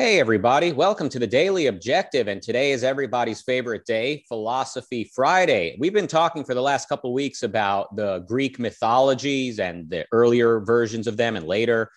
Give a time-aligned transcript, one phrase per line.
[0.00, 0.72] Hey, everybody.
[0.72, 2.26] Welcome to the Daily Objective.
[2.26, 5.76] And today is everybody's favorite day, Philosophy Friday.
[5.78, 10.60] We've been talking for the last couple weeks about the Greek mythologies and the earlier
[10.60, 11.90] versions of them and later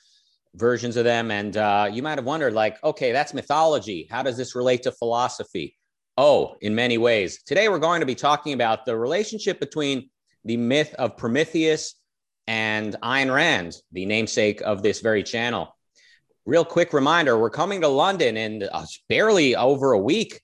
[0.55, 1.31] versions of them.
[1.31, 4.06] And uh, you might have wondered, like, okay, that's mythology.
[4.12, 5.78] How does this relate to philosophy?
[6.18, 7.42] Oh, in many ways.
[7.46, 10.10] Today, we're going to be talking about the relationship between
[10.44, 11.96] the myth of Prometheus
[12.48, 15.74] and Ayn Rand, the namesake of this very channel
[16.46, 20.42] real quick reminder we're coming to London in uh, barely over a week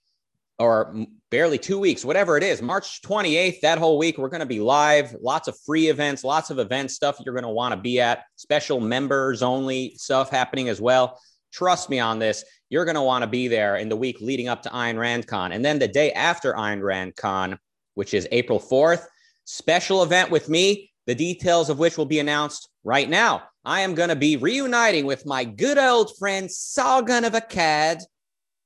[0.58, 4.46] or barely two weeks, whatever it is, March 28th, that whole week, we're going to
[4.46, 5.16] be live.
[5.22, 8.24] Lots of free events, lots of event stuff you're going to want to be at,
[8.36, 11.20] special members only stuff happening as well.
[11.54, 12.44] Trust me on this.
[12.70, 15.28] You're going to want to be there in the week leading up to Ayn Rand
[15.28, 15.52] Con.
[15.52, 17.58] And then the day after Ayn Rand Con,
[17.96, 19.06] which is April 4th,
[19.46, 23.42] special event with me, the details of which will be announced right now.
[23.66, 28.04] I am going to be reuniting with my good old friend Sargon of Akkad,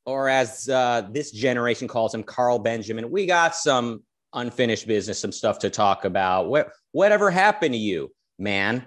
[0.05, 3.09] or as uh, this generation calls him, Carl Benjamin.
[3.09, 6.49] We got some unfinished business, some stuff to talk about.
[6.49, 8.83] What, whatever happened to you, man?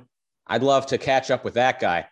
[0.46, 2.08] I'd love to catch up with that guy.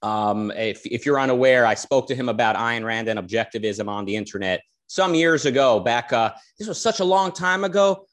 [0.00, 4.06] Um, if, if you're unaware, I spoke to him about Ayn Rand and objectivism on
[4.06, 5.80] the internet some years ago.
[5.80, 8.06] Back, uh, this was such a long time ago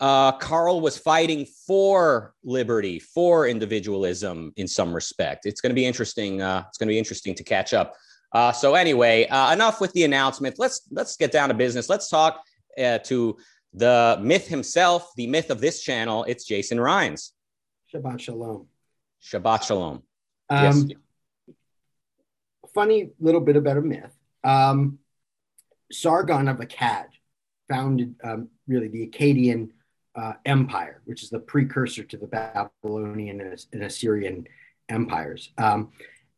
[0.00, 5.46] uh, Carl was fighting for liberty, for individualism in some respect.
[5.46, 6.42] It's going to be interesting.
[6.42, 7.94] Uh, it's going to be interesting to catch up.
[8.32, 10.58] Uh, so anyway, uh, enough with the announcement.
[10.58, 11.88] Let's let's get down to business.
[11.88, 12.42] Let's talk
[12.76, 13.36] uh, to
[13.72, 16.24] the myth himself, the myth of this channel.
[16.24, 17.30] It's Jason Rheins.
[17.92, 18.66] Shabbat shalom.
[19.22, 20.02] Shabbat shalom.
[20.50, 20.84] Um, yes.
[22.74, 24.12] Funny little bit about a myth.
[24.42, 24.98] Um,
[25.92, 27.06] Sargon of Akkad
[27.68, 29.70] founded um, really the Akkadian
[30.16, 33.40] uh, empire, which is the precursor to the Babylonian
[33.72, 34.46] and, Assyrian
[34.88, 35.50] empires.
[35.58, 35.90] Um,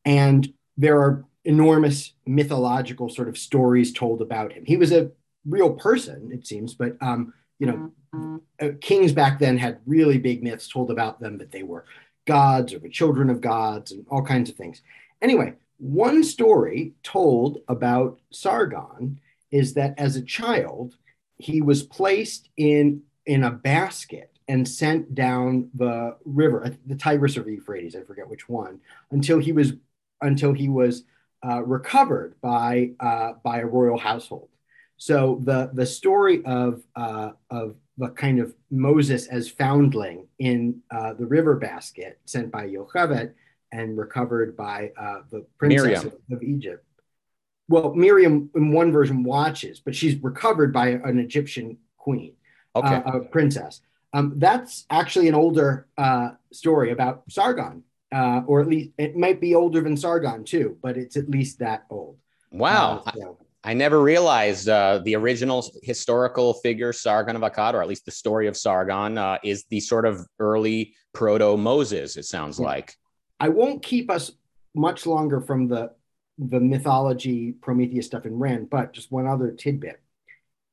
[0.05, 4.65] and there are enormous mythological sort of stories told about him.
[4.65, 5.11] He was a
[5.47, 8.37] real person, it seems, but um, you know, mm-hmm.
[8.61, 11.85] uh, kings back then had really big myths told about them that they were
[12.27, 14.83] gods or the children of gods and all kinds of things.
[15.23, 19.21] Anyway, one story told about Sargon
[19.51, 20.97] is that as a child,
[21.39, 27.37] he was placed in in a basket and sent down the river, uh, the Tigris
[27.37, 29.73] or Euphrates, I forget which one, until he was
[30.23, 31.05] until he was
[31.45, 34.49] uh, recovered by uh, by a royal household.
[34.97, 41.15] So the the story of uh, of the kind of Moses as foundling in uh,
[41.15, 43.33] the river basket sent by Yocheved
[43.73, 46.85] and recovered by uh, the princess of, of, Egypt.
[47.69, 52.35] Well, Miriam in one version watches, but she's recovered by an Egyptian queen
[52.77, 53.03] okay.
[53.05, 53.81] uh, princess.
[54.13, 57.83] Um, that's actually an older uh, story about Sargon,
[58.13, 61.59] uh, or at least it might be older than Sargon too, but it's at least
[61.59, 62.17] that old.
[62.51, 63.03] Wow.
[63.07, 63.39] Uh, so.
[63.65, 68.07] I, I, never realized uh, the original historical figure Sargon of Akkad, or at least
[68.07, 72.17] the story of Sargon, uh, is the sort of early proto Moses.
[72.17, 72.67] It sounds yeah.
[72.67, 72.95] like.
[73.39, 74.33] I won't keep us
[74.75, 75.93] much longer from the
[76.39, 80.01] the mythology Prometheus stuff in Rand, but just one other tidbit.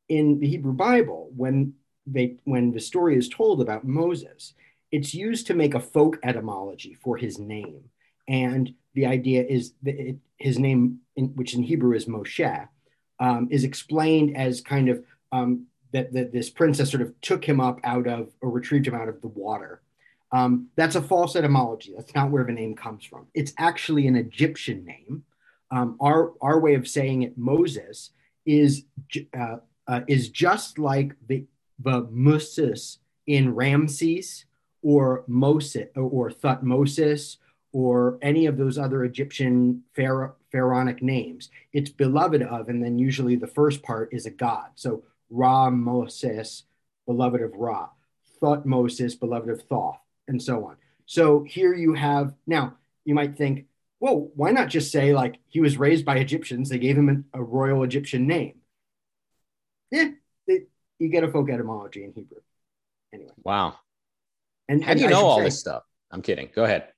[0.10, 1.74] In the Hebrew Bible, when
[2.06, 4.54] they when the story is told about Moses,
[4.92, 7.84] it's used to make a folk etymology for his name.
[8.28, 12.68] And the idea is that it, his name, in, which in Hebrew is Moshe,
[13.20, 17.60] um, is explained as kind of um, that, that this princess sort of took him
[17.60, 19.82] up out of or retrieved him out of the water.
[20.32, 21.94] Um, that's a false etymology.
[21.96, 23.28] That's not where the name comes from.
[23.34, 25.24] It's actually an Egyptian name.
[25.70, 28.12] Um, our, our way of saying it, Moses,
[28.46, 28.84] is,
[29.38, 31.46] uh, uh, is just like the
[31.84, 34.46] the Moses in Ramses
[34.82, 37.38] or Moses or Thutmosis
[37.72, 41.50] or any of those other Egyptian pharaonic names.
[41.74, 44.70] It's beloved of, and then usually the first part is a god.
[44.76, 46.64] So Ra Moses,
[47.08, 47.90] beloved of Ra,
[48.42, 50.78] Thutmosis, beloved of Thoth, and so on.
[51.06, 53.66] So here you have, now you might think,
[54.00, 56.70] well, why not just say like he was raised by Egyptians?
[56.70, 58.60] They gave him a, a royal Egyptian name.
[59.92, 60.10] Yeah,
[61.00, 62.40] you get a folk etymology in Hebrew.
[63.14, 63.32] Anyway.
[63.44, 63.76] Wow.
[64.68, 65.84] And how do you know all say, this stuff?
[66.12, 66.50] I'm kidding.
[66.56, 66.90] Go ahead.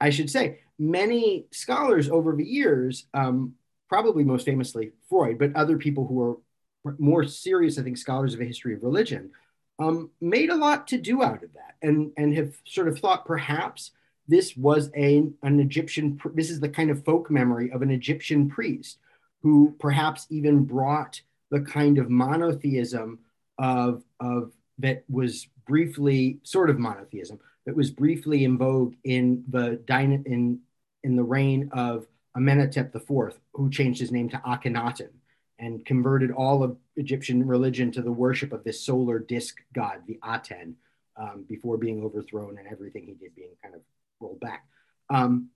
[0.00, 3.54] I should say many scholars over the years, um,
[3.88, 8.40] probably most famously Freud, but other people who are more serious, I think, scholars of
[8.40, 9.30] the history of religion,
[9.78, 13.24] um, made a lot to do out of that, and and have sort of thought
[13.24, 13.92] perhaps
[14.28, 16.20] this was a an Egyptian.
[16.34, 18.98] This is the kind of folk memory of an Egyptian priest
[19.42, 21.20] who perhaps even brought
[21.50, 23.18] the kind of monotheism
[23.62, 29.80] of, of that was briefly sort of monotheism that was briefly in vogue in the
[30.26, 30.58] in
[31.04, 32.06] in the reign of
[32.36, 35.10] Amenhotep IV, who changed his name to Akhenaten
[35.58, 40.18] and converted all of Egyptian religion to the worship of this solar disk god, the
[40.24, 40.76] Aten,
[41.16, 43.82] um, before being overthrown and everything he did being kind of
[44.18, 44.66] rolled back.
[45.08, 45.50] Um,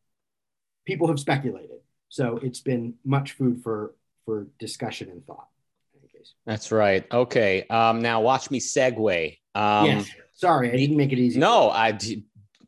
[0.85, 3.95] people have speculated, so it's been much food for
[4.25, 5.49] for discussion and thought.
[6.45, 7.05] That's right.
[7.11, 7.67] Okay.
[7.69, 9.37] Um, now watch me segue.
[9.55, 10.11] Um, yes.
[10.35, 11.39] Sorry, I didn't make it easy.
[11.39, 11.99] No, I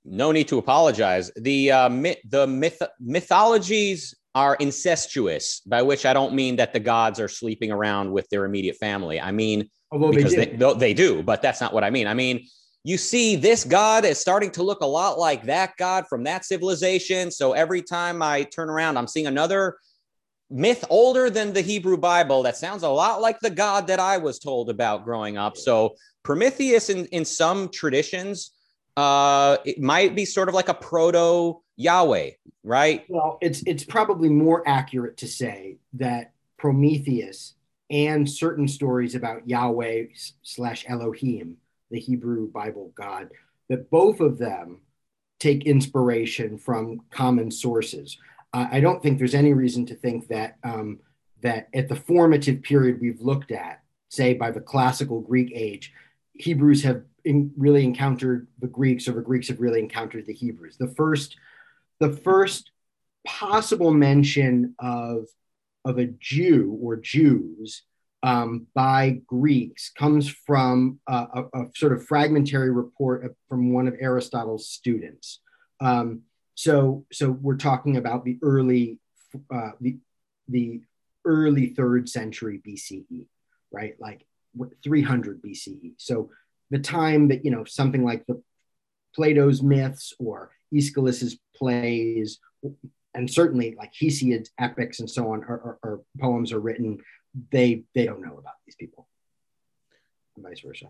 [0.04, 1.30] no need to apologize.
[1.36, 6.80] The uh, myth, the myth, mythologies are incestuous, by which I don't mean that the
[6.80, 9.20] gods are sleeping around with their immediate family.
[9.20, 12.06] I mean Although because they, they, they do, but that's not what I mean.
[12.06, 12.46] I mean
[12.84, 16.44] you see this god is starting to look a lot like that god from that
[16.44, 17.30] civilization.
[17.30, 19.76] So every time I turn around, I'm seeing another
[20.50, 24.18] myth older than the Hebrew Bible that sounds a lot like the God that I
[24.18, 25.56] was told about growing up.
[25.56, 28.52] So Prometheus, in, in some traditions,
[28.96, 32.30] uh, it might be sort of like a proto Yahweh,
[32.64, 33.04] right?
[33.08, 37.54] Well, it's it's probably more accurate to say that Prometheus
[37.90, 40.06] and certain stories about Yahweh
[40.42, 41.56] slash Elohim,
[41.90, 43.30] the Hebrew Bible God,
[43.68, 44.80] that both of them
[45.38, 48.18] take inspiration from common sources.
[48.52, 51.00] I don't think there's any reason to think that um,
[51.42, 55.92] that at the formative period we've looked at, say by the classical Greek age,
[56.32, 60.76] Hebrews have in, really encountered the Greeks, or the Greeks have really encountered the Hebrews.
[60.78, 61.36] The first,
[62.00, 62.70] the first
[63.26, 65.26] possible mention of
[65.84, 67.82] of a Jew or Jews
[68.22, 73.94] um, by Greeks comes from a, a, a, sort of fragmentary report from one of
[74.00, 75.40] Aristotle's students.
[75.80, 76.22] Um,
[76.58, 78.98] so, so we're talking about the early,
[79.48, 79.98] uh, the
[80.48, 80.80] the
[81.24, 83.26] early third century BCE,
[83.70, 83.94] right?
[84.00, 84.26] Like
[84.82, 85.94] 300 BCE.
[85.98, 86.30] So
[86.70, 88.42] the time that you know something like the
[89.14, 92.40] Plato's myths or Aeschylus's plays,
[93.14, 96.98] and certainly like Hesiod's epics and so on, or, or, or poems are written,
[97.52, 99.06] they they don't know about these people,
[100.34, 100.86] and vice versa.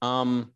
[0.00, 0.52] Um,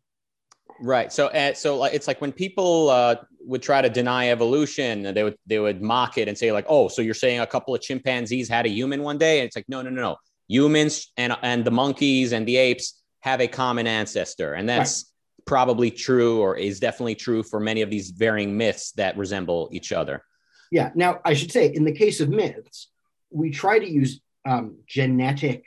[0.79, 1.11] Right.
[1.11, 5.23] So, uh, so like, it's like when people uh, would try to deny evolution, they
[5.23, 7.81] would they would mock it and say like, "Oh, so you're saying a couple of
[7.81, 10.15] chimpanzees had a human one day?" And it's like, no, no, no, no.
[10.47, 15.45] Humans and and the monkeys and the apes have a common ancestor, and that's right.
[15.45, 19.91] probably true, or is definitely true for many of these varying myths that resemble each
[19.91, 20.23] other.
[20.71, 20.91] Yeah.
[20.95, 22.89] Now, I should say, in the case of myths,
[23.29, 25.65] we try to use um, genetic,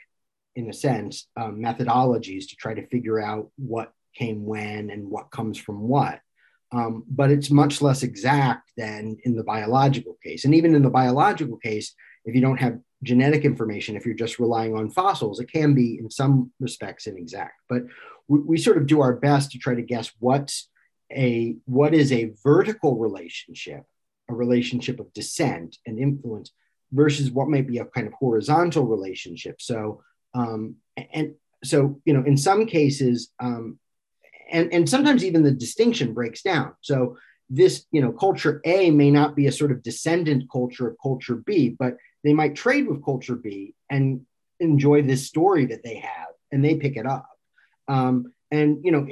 [0.55, 5.31] in a sense, um, methodologies to try to figure out what came when and what
[5.31, 6.19] comes from what.
[6.71, 10.45] Um, but it's much less exact than in the biological case.
[10.45, 11.93] And even in the biological case,
[12.25, 15.99] if you don't have genetic information, if you're just relying on fossils, it can be
[15.99, 17.53] in some respects inexact.
[17.69, 17.83] But
[18.27, 20.69] we, we sort of do our best to try to guess what's
[21.11, 23.83] a what is a vertical relationship,
[24.27, 26.51] a relationship of descent and influence,
[26.91, 29.61] versus what might be a kind of horizontal relationship.
[29.61, 30.01] So
[30.33, 30.77] um,
[31.13, 33.79] and so you know, in some cases, um,
[34.51, 36.73] and, and sometimes even the distinction breaks down.
[36.81, 37.17] So
[37.49, 41.35] this, you know, culture A may not be a sort of descendant culture of culture
[41.35, 44.21] B, but they might trade with culture B and
[44.59, 47.29] enjoy this story that they have, and they pick it up.
[47.87, 49.07] Um, and you know,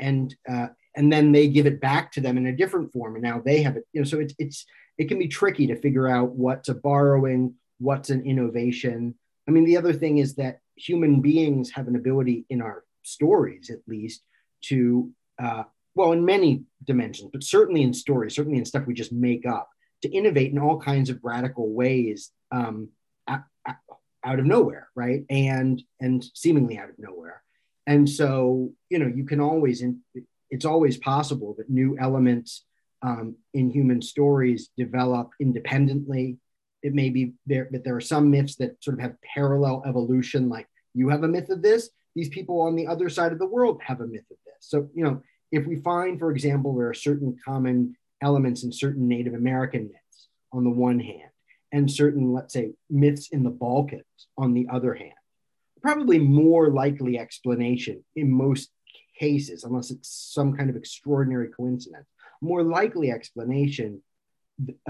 [0.00, 3.22] and uh, and then they give it back to them in a different form, and
[3.22, 3.84] now they have it.
[3.92, 4.66] You know, so it's it's
[4.98, 9.14] it can be tricky to figure out what's a borrowing, what's an innovation.
[9.46, 13.70] I mean, the other thing is that human beings have an ability in our stories,
[13.70, 14.22] at least,
[14.62, 15.10] to,
[15.42, 19.46] uh, well, in many dimensions, but certainly in stories, certainly in stuff we just make
[19.46, 19.68] up,
[20.02, 22.88] to innovate in all kinds of radical ways um,
[24.24, 25.24] out of nowhere, right?
[25.30, 27.42] And and seemingly out of nowhere.
[27.86, 30.00] And so, you know, you can always, in,
[30.50, 32.64] it's always possible that new elements
[33.02, 36.36] um, in human stories develop independently.
[36.82, 40.48] It may be there, but there are some myths that sort of have parallel evolution,
[40.48, 43.46] like you have a myth of this, these people on the other side of the
[43.46, 44.47] world have a myth of this.
[44.60, 49.08] So, you know, if we find, for example, there are certain common elements in certain
[49.08, 51.30] Native American myths on the one hand,
[51.72, 54.04] and certain, let's say, myths in the Balkans
[54.36, 55.12] on the other hand,
[55.82, 58.70] probably more likely explanation in most
[59.18, 62.06] cases, unless it's some kind of extraordinary coincidence,
[62.40, 64.02] more likely explanation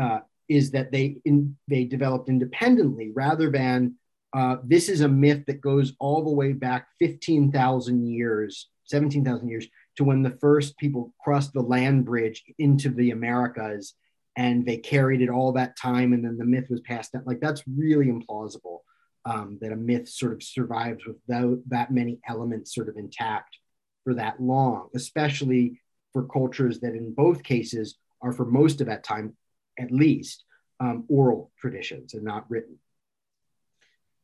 [0.01, 3.95] uh, is that they in, they developed independently rather than
[4.35, 9.67] uh, this is a myth that goes all the way back 15,000 years, 17,000 years
[9.97, 13.95] to when the first people crossed the land bridge into the Americas
[14.37, 17.25] and they carried it all that time and then the myth was passed down.
[17.27, 18.79] Like that's really implausible
[19.25, 23.59] um, that a myth sort of survives with that, many elements sort of intact
[24.05, 25.81] for that long, especially
[26.13, 29.37] for cultures that in both cases are for most of that time
[29.79, 30.45] at least
[30.81, 32.79] um, oral traditions and not written.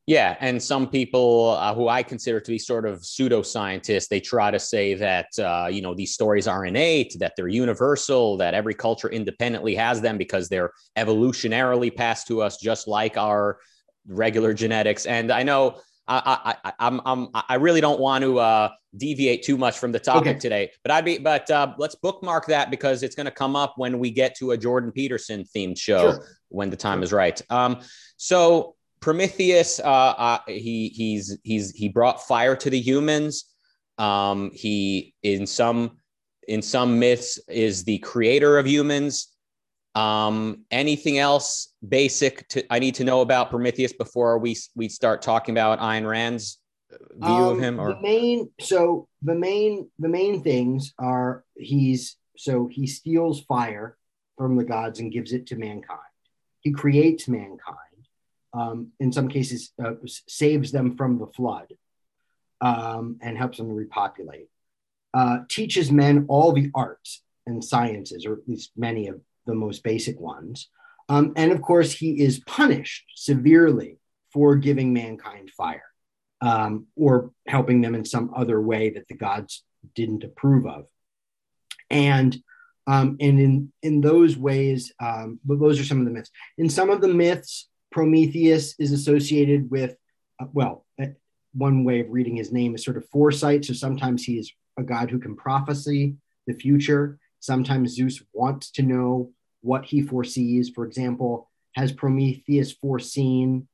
[0.07, 4.51] Yeah, and some people uh, who I consider to be sort of pseudoscientists, they try
[4.51, 8.75] to say that uh, you know these stories are innate, that they're universal, that every
[8.75, 13.59] culture independently has them because they're evolutionarily passed to us, just like our
[14.07, 15.07] regular genetics.
[15.07, 19.57] And I know I, I, I'm, I'm, I really don't want to uh, deviate too
[19.57, 20.39] much from the topic okay.
[20.39, 23.75] today, but I'd be, but uh, let's bookmark that because it's going to come up
[23.77, 26.27] when we get to a Jordan Peterson themed show sure.
[26.51, 27.41] when the time is right.
[27.49, 27.81] Um,
[28.19, 33.45] so Prometheus, uh, uh, he, he's, he's, he brought fire to the humans.
[33.99, 35.99] Um, he, in some,
[36.49, 39.29] in some myths, is the creator of humans.
[39.95, 45.21] Um, anything else basic to I need to know about Prometheus before we we start
[45.21, 46.59] talking about Ayn Rand's
[46.91, 47.79] view um, of him?
[47.79, 53.97] Or the main so the main the main things are he's so he steals fire
[54.37, 56.01] from the gods and gives it to mankind.
[56.61, 57.84] He creates mankind.
[58.55, 59.95] Um, in some cases, uh,
[60.29, 61.75] saves them from the flood
[62.61, 64.49] um, and helps them repopulate.
[65.13, 69.83] Uh, teaches men all the arts and sciences, or at least many of the most
[69.83, 70.69] basic ones.
[71.09, 73.99] Um, and of course, he is punished severely
[74.33, 75.85] for giving mankind fire
[76.41, 80.87] um, or helping them in some other way that the gods didn't approve of.
[81.91, 82.37] And
[82.87, 86.31] um, and in in those ways, um, but those are some of the myths.
[86.59, 89.97] In some of the myths, Prometheus is associated with,
[90.41, 91.07] uh, well, uh,
[91.53, 93.65] one way of reading his name is sort of foresight.
[93.65, 96.17] So sometimes he is a god who can prophesy
[96.49, 97.21] the future.
[97.39, 100.71] Sometimes Zeus wants to know what he foresees.
[100.71, 103.69] For example, has Prometheus foreseen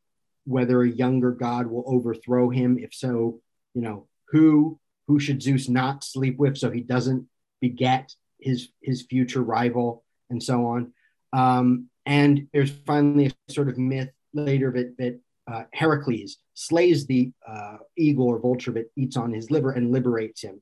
[0.45, 2.79] whether a younger god will overthrow him?
[2.79, 3.41] If so,
[3.73, 7.27] you know, who who should Zeus not sleep with so he doesn't
[7.63, 10.93] beget his his future rival and so on.
[11.33, 17.33] Um, and there's finally a sort of myth later that that uh, Heracles slays the
[17.49, 20.61] uh, eagle or vulture that eats on his liver and liberates him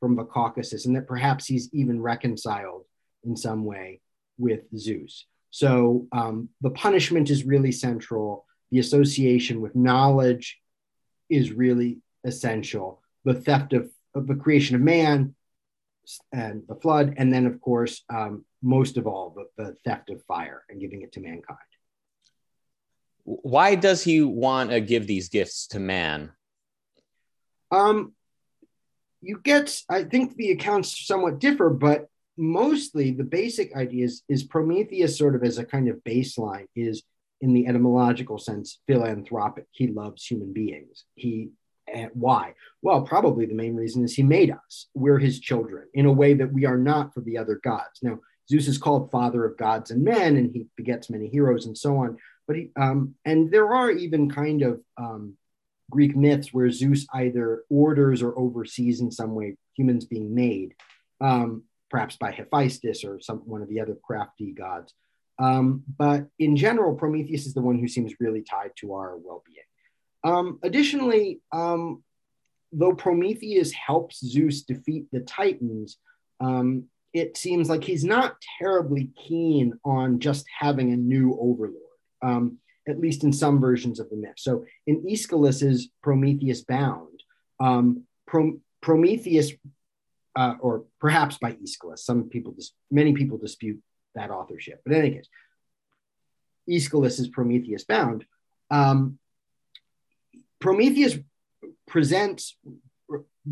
[0.00, 2.84] from the Caucasus, and that perhaps he's even reconciled
[3.24, 4.00] in some way
[4.38, 5.26] with Zeus.
[5.50, 8.44] So um, the punishment is really central.
[8.70, 10.58] The association with knowledge
[11.30, 13.02] is really essential.
[13.24, 15.34] The theft of, of the creation of man
[16.32, 20.22] and the flood, and then, of course, um, most of all, the, the theft of
[20.24, 21.58] fire and giving it to mankind.
[23.24, 26.32] Why does he want to give these gifts to man?
[27.70, 28.14] Um,
[29.20, 34.44] you get, I think the accounts somewhat differ, but mostly the basic idea is, is
[34.44, 37.02] Prometheus sort of as a kind of baseline is
[37.40, 39.66] in the etymological sense philanthropic.
[39.72, 41.04] He loves human beings.
[41.14, 41.50] He
[41.94, 42.54] uh, why?
[42.82, 44.88] Well, probably the main reason is he made us.
[44.94, 48.00] We're his children in a way that we are not for the other gods.
[48.02, 48.18] Now,
[48.50, 51.98] Zeus is called father of gods and men, and he begets many heroes and so
[51.98, 52.18] on.
[52.46, 55.34] But he, um, and there are even kind of um,
[55.90, 60.74] Greek myths where Zeus either orders or oversees in some way humans being made,
[61.20, 64.94] um, perhaps by Hephaestus or some one of the other crafty gods.
[65.38, 69.58] Um, but in general, Prometheus is the one who seems really tied to our well-being.
[70.24, 72.02] Um, additionally, um,
[72.72, 75.98] though Prometheus helps Zeus defeat the Titans,
[76.40, 81.74] um, it seems like he's not terribly keen on just having a new overlord.
[82.22, 84.34] Um, at least in some versions of the myth.
[84.38, 87.22] So in Aeschylus's Prometheus Bound,
[87.60, 89.52] um, Pro- Prometheus,
[90.34, 93.80] uh, or perhaps by Aeschylus, some people, dis- many people dispute
[94.14, 94.80] that authorship.
[94.84, 95.28] But in any case,
[96.68, 98.24] Aeschylus's Prometheus Bound,
[98.70, 99.18] um,
[100.60, 101.18] Prometheus
[101.86, 102.56] presents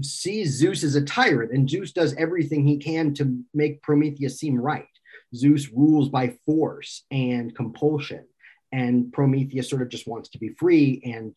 [0.03, 4.59] sees Zeus as a tyrant, and Zeus does everything he can to make Prometheus seem
[4.59, 4.87] right.
[5.35, 8.25] Zeus rules by force and compulsion
[8.73, 11.37] and Prometheus sort of just wants to be free and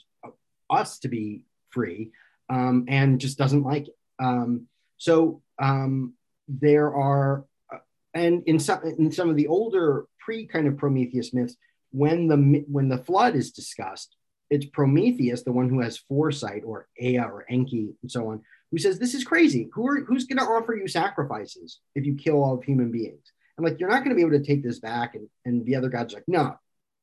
[0.69, 2.11] us to be free,
[2.49, 3.95] um, and just doesn't like it.
[4.19, 6.13] Um, so um,
[6.47, 7.77] there are, uh,
[8.13, 11.55] and in some in some of the older pre kind of Prometheus myths,
[11.91, 14.15] when the when the flood is discussed,
[14.49, 18.41] it's Prometheus, the one who has foresight, or Ea or Enki, and so on,
[18.71, 19.69] who says this is crazy.
[19.73, 23.31] Who are who's going to offer you sacrifices if you kill all of human beings?
[23.57, 25.15] I'm like, you're not going to be able to take this back.
[25.15, 26.55] And, and the other gods like, no,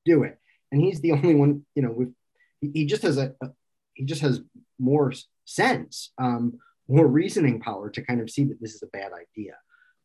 [0.07, 0.39] do it.
[0.73, 2.13] And he's the only one, you know, with
[2.61, 3.51] he just has a, a
[3.95, 4.41] he just has
[4.79, 5.13] more
[5.45, 9.55] sense, um, more reasoning power to kind of see that this is a bad idea.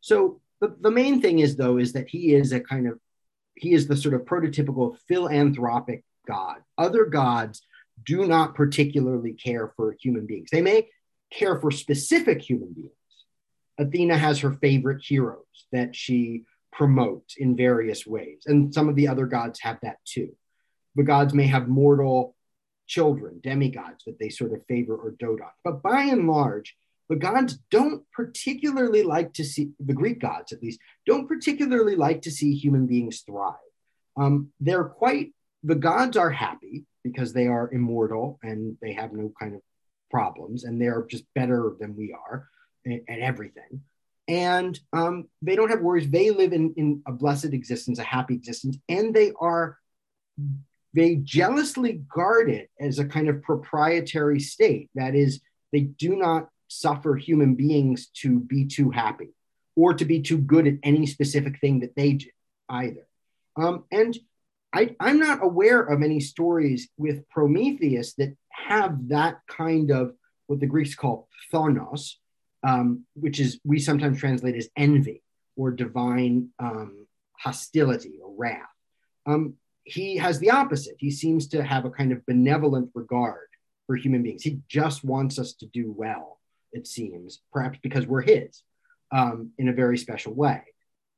[0.01, 2.99] So the, the main thing is though is that he is a kind of
[3.55, 6.57] he is the sort of prototypical philanthropic god.
[6.77, 7.61] Other gods
[8.03, 10.49] do not particularly care for human beings.
[10.51, 10.89] They may
[11.31, 12.91] care for specific human beings.
[13.77, 18.43] Athena has her favorite heroes that she promotes in various ways.
[18.45, 20.31] And some of the other gods have that too.
[20.95, 22.35] The gods may have mortal
[22.87, 25.55] children, demigods that they sort of favor or dote on.
[25.63, 26.75] But by and large,
[27.09, 32.21] the gods don't particularly like to see, the Greek gods at least, don't particularly like
[32.23, 33.55] to see human beings thrive.
[34.17, 35.33] Um, they're quite,
[35.63, 39.61] the gods are happy because they are immortal and they have no kind of
[40.09, 42.47] problems and they're just better than we are
[42.85, 43.81] at everything
[44.27, 46.09] and um, they don't have worries.
[46.09, 49.77] They live in, in a blessed existence, a happy existence, and they are
[50.93, 54.89] they jealously guard it as a kind of proprietary state.
[54.95, 55.41] That is,
[55.71, 59.29] they do not suffer human beings to be too happy
[59.75, 62.29] or to be too good at any specific thing that they do
[62.69, 63.07] either.
[63.57, 64.17] Um, and
[64.73, 70.13] I, I'm not aware of any stories with Prometheus that have that kind of
[70.47, 72.13] what the Greeks call phthonos,
[72.63, 75.23] um, which is we sometimes translate as envy
[75.55, 78.69] or divine um, hostility or wrath.
[79.25, 80.95] Um, he has the opposite.
[80.99, 83.47] He seems to have a kind of benevolent regard
[83.87, 84.43] for human beings.
[84.43, 86.39] He just wants us to do well,
[86.71, 88.63] it seems, perhaps because we're his
[89.11, 90.61] um, in a very special way.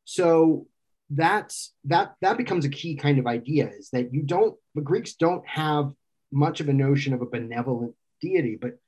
[0.05, 0.67] So
[1.09, 5.13] that's that that becomes a key kind of idea is that you don't the Greeks
[5.13, 5.91] don't have
[6.31, 8.79] much of a notion of a benevolent deity, but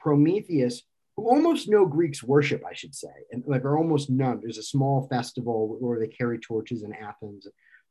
[0.00, 0.82] Prometheus
[1.16, 4.40] who almost no Greeks worship, I should say, and like are almost none.
[4.42, 7.46] There's a small festival where they carry torches in Athens,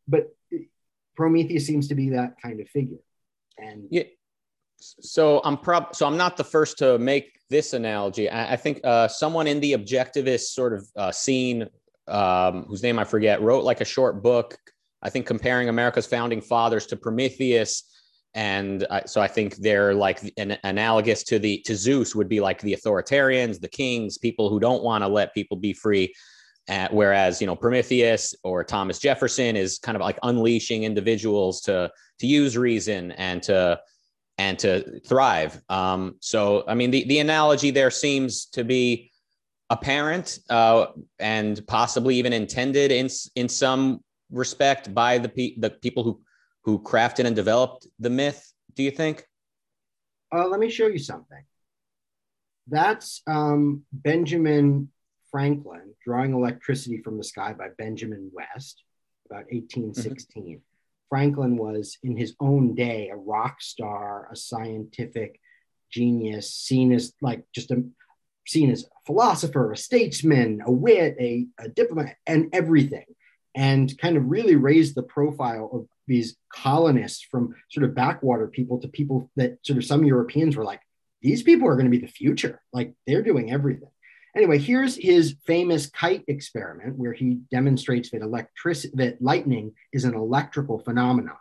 [0.08, 0.36] but
[1.15, 2.98] Prometheus seems to be that kind of figure.
[3.58, 4.03] And yeah,
[4.77, 8.30] so I'm prob so I'm not the first to make this analogy.
[8.30, 11.70] I, I think uh, someone in the objectivist sort of uh, scene,
[12.07, 14.57] um, whose name I forget, wrote like a short book.
[15.01, 17.83] I think comparing America's founding fathers to Prometheus
[18.36, 22.39] and uh, so I think they're like an, analogous to the to Zeus would be
[22.39, 26.13] like the authoritarians, the kings, people who don't want to let people be free.
[26.69, 31.91] Uh, whereas you know Prometheus or Thomas Jefferson is kind of like unleashing individuals to
[32.19, 33.79] to use reason and to
[34.38, 35.62] and to thrive.
[35.69, 39.11] Um, so I mean the the analogy there seems to be
[39.69, 40.87] apparent uh,
[41.19, 46.21] and possibly even intended in in some respect by the pe- the people who
[46.63, 49.25] who crafted and developed the myth, do you think?
[50.33, 51.43] Uh, let me show you something.
[52.67, 54.89] That's um, Benjamin
[55.29, 58.83] Franklin drawing electricity from the sky by Benjamin West,
[59.29, 60.43] about 1816.
[60.43, 60.53] Mm-hmm.
[61.09, 65.39] Franklin was, in his own day, a rock star, a scientific
[65.91, 67.83] genius, seen as like just a
[68.46, 73.06] seen as a philosopher, a statesman, a wit, a, a diplomat, and everything,
[73.56, 78.79] and kind of really raised the profile of these colonists from sort of backwater people
[78.79, 80.82] to people that sort of some Europeans were like,
[81.22, 82.62] these people are going to be the future.
[82.74, 83.90] Like they're doing everything.
[84.36, 90.16] Anyway, here's his famous kite experiment where he demonstrates that electricity, that lightning is an
[90.16, 91.38] electrical phenomenon.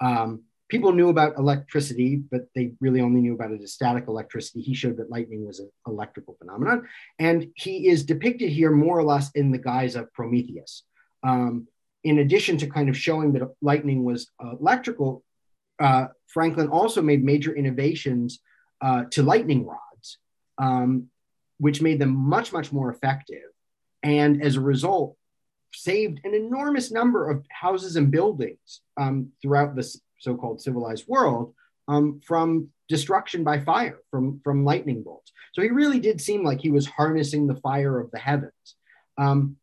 [0.00, 4.60] Um, people knew about electricity, but they really only knew about it as static electricity.
[4.60, 6.86] He showed that lightning was an electrical phenomenon.
[7.18, 10.84] And he is depicted here more or less in the guise of Prometheus.
[11.22, 11.66] Um,
[12.04, 15.24] in addition to kind of showing that lightning was electrical,
[15.80, 18.40] uh, Franklin also made major innovations
[18.80, 20.18] uh, to lightning rods,
[20.58, 21.08] um,
[21.58, 23.42] which made them much, much more effective.
[24.02, 25.16] And as a result,
[25.72, 29.82] saved an enormous number of houses and buildings um, throughout the
[30.18, 31.54] so called civilized world
[31.88, 35.32] um, from destruction by fire, from, from lightning bolts.
[35.52, 38.52] So he really did seem like he was harnessing the fire of the heavens.
[39.16, 39.56] Um,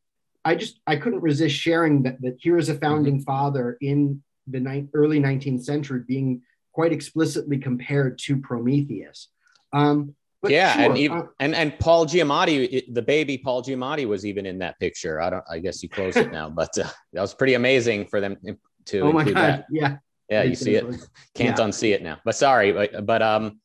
[0.44, 3.24] I just I couldn't resist sharing that that here is a founding mm-hmm.
[3.24, 9.30] father in the ni- early 19th century being quite explicitly compared to Prometheus.
[9.74, 10.14] Um,
[10.48, 14.46] yeah, sure, and even uh, and and Paul Giamatti, the baby Paul Giamatti was even
[14.46, 15.20] in that picture.
[15.20, 15.44] I don't.
[15.50, 18.58] I guess you closed it now, but uh, that was pretty amazing for them to.
[19.02, 19.36] Oh my god!
[19.36, 19.66] That.
[19.72, 19.98] Yeah.
[20.30, 20.86] Yeah, you see it.
[21.36, 21.66] Can't yeah.
[21.66, 22.20] unsee it now.
[22.26, 23.60] But sorry, but, but um,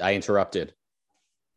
[0.00, 0.72] I interrupted.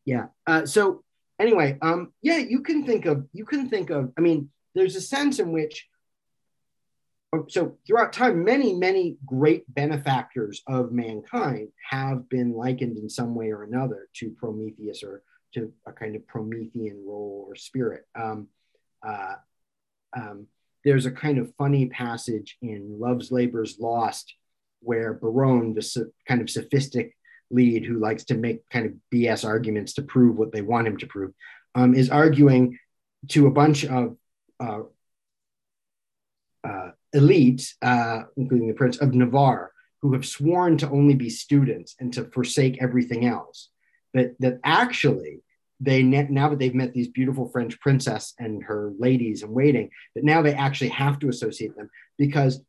[0.05, 0.27] Yeah.
[0.47, 1.03] Uh, so
[1.39, 4.11] anyway, um, yeah, you can think of you can think of.
[4.17, 5.87] I mean, there's a sense in which.
[7.35, 13.33] Oh, so throughout time, many many great benefactors of mankind have been likened in some
[13.33, 15.23] way or another to Prometheus or
[15.55, 18.05] to a kind of Promethean role or spirit.
[18.15, 18.49] Um,
[19.05, 19.35] uh,
[20.15, 20.47] um,
[20.83, 24.33] there's a kind of funny passage in Love's Labor's Lost
[24.81, 27.15] where Berowne, the kind of sophistic
[27.49, 30.97] lead who likes to make kind of BS arguments to prove what they want him
[30.97, 31.31] to prove,
[31.75, 32.77] um, is arguing
[33.29, 34.17] to a bunch of
[34.59, 34.81] uh,
[36.63, 41.95] uh, elites, uh, including the Prince of Navarre, who have sworn to only be students
[41.99, 43.69] and to forsake everything else.
[44.13, 45.41] That, that actually
[45.83, 50.23] they now that they've met these beautiful French princess and her ladies in waiting, that
[50.23, 52.61] now they actually have to associate them because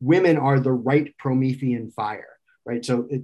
[0.00, 2.84] women are the right Promethean fire, right?
[2.84, 3.22] So it,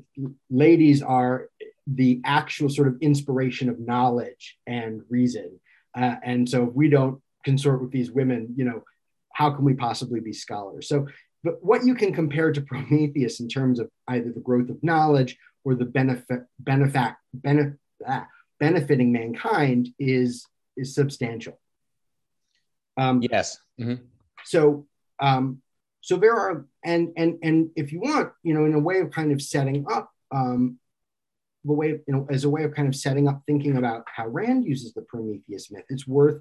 [0.50, 1.48] ladies are
[1.86, 5.58] the actual sort of inspiration of knowledge and reason,
[5.96, 8.84] uh, and so if we don't consort with these women, you know,
[9.32, 10.88] how can we possibly be scholars?
[10.88, 11.06] So,
[11.42, 15.36] but what you can compare to Prometheus in terms of either the growth of knowledge
[15.64, 18.26] or the benefit, benefit, benefit, ah,
[18.62, 20.46] benefiting mankind is
[20.76, 21.58] is substantial.
[22.96, 23.58] Um, yes.
[23.80, 24.04] Mm-hmm.
[24.44, 24.86] So
[25.18, 25.60] um,
[26.00, 29.10] so there are and and and if you want, you know, in a way of
[29.10, 30.78] kind of setting up um,
[31.64, 34.28] the way you know as a way of kind of setting up thinking about how
[34.28, 36.40] Rand uses the Prometheus myth, it's worth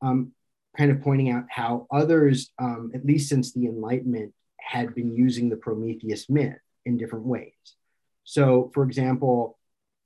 [0.00, 0.32] um,
[0.78, 5.50] kind of pointing out how others, um, at least since the Enlightenment, had been using
[5.50, 7.52] the Prometheus myth in different ways.
[8.24, 9.58] So, for example,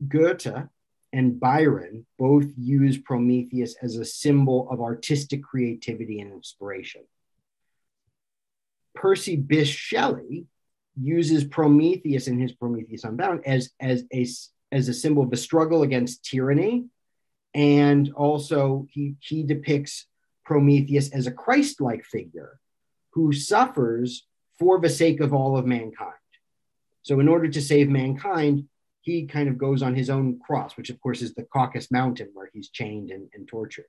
[0.09, 0.68] Goethe
[1.12, 7.03] and Byron both use Prometheus as a symbol of artistic creativity and inspiration.
[8.94, 10.46] Percy Bysshe Shelley
[11.01, 14.27] uses Prometheus in his Prometheus Unbound as, as, a,
[14.70, 16.87] as a symbol of the struggle against tyranny.
[17.55, 20.07] And also, he, he depicts
[20.44, 22.59] Prometheus as a Christ like figure
[23.11, 24.27] who suffers
[24.59, 26.14] for the sake of all of mankind.
[27.03, 28.68] So, in order to save mankind,
[29.03, 32.31] he kind of goes on his own cross, which of course is the Caucasus Mountain
[32.33, 33.87] where he's chained and, and tortured.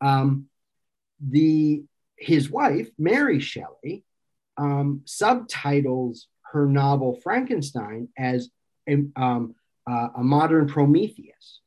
[0.00, 0.46] Um,
[1.20, 1.84] the
[2.16, 4.04] his wife Mary Shelley
[4.56, 8.48] um, subtitles her novel Frankenstein as
[8.88, 9.54] a, um,
[9.88, 11.60] uh, a modern Prometheus,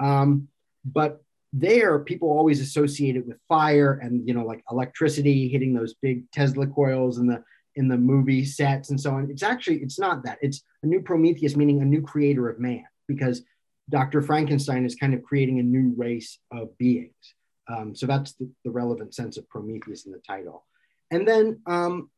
[0.00, 0.48] um,
[0.84, 5.94] but there people always associate it with fire and you know like electricity hitting those
[5.94, 7.44] big Tesla coils and the
[7.76, 9.30] in the movie sets and so on.
[9.30, 10.38] It's actually it's not that.
[10.42, 13.42] It's a new Prometheus, meaning a new creator of man, because
[13.90, 14.22] Dr.
[14.22, 17.34] Frankenstein is kind of creating a new race of beings.
[17.68, 20.66] Um, so that's the, the, relevant sense of Prometheus in the title.
[21.10, 22.10] And then um,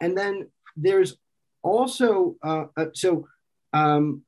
[0.00, 1.16] and then there's
[1.62, 3.26] also uh, uh, so
[3.72, 4.22] um,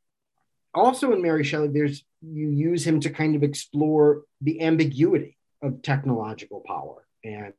[0.74, 5.82] also in Mary Shelley, there's you use him to kind of explore the ambiguity of
[5.82, 7.54] technological power and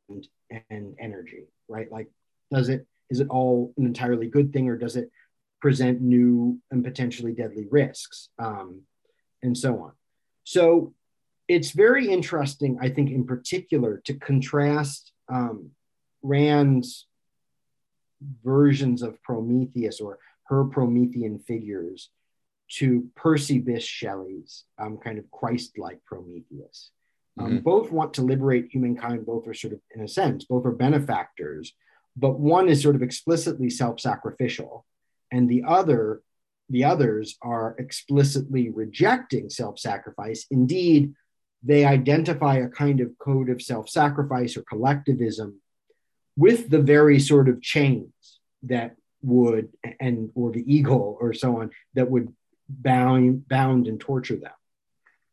[0.70, 1.92] and energy, right?
[1.92, 2.08] Like,
[2.52, 5.12] does it is it all an entirely good thing or does it
[5.62, 8.30] present new and potentially deadly risks?
[8.39, 8.82] Um,
[9.43, 9.91] and so on.
[10.43, 10.93] So
[11.52, 15.71] it's very interesting i think in particular to contrast um,
[16.24, 17.08] rand's
[18.43, 22.10] versions of prometheus or her promethean figures
[22.69, 26.91] to percy bysshe shelley's um, kind of christ-like prometheus.
[27.39, 27.58] Um, mm-hmm.
[27.60, 29.26] both want to liberate humankind.
[29.26, 31.74] Both are sort of in a sense both are benefactors
[32.15, 34.86] but one is sort of explicitly self-sacrificial
[35.32, 36.21] and the other
[36.69, 41.13] the others are explicitly rejecting self-sacrifice indeed
[41.63, 45.62] they identify a kind of code of self-sacrifice or collectivism
[46.36, 49.69] with the very sort of chains that would
[50.00, 52.34] and or the eagle or so on that would
[52.69, 54.52] bound bound and torture them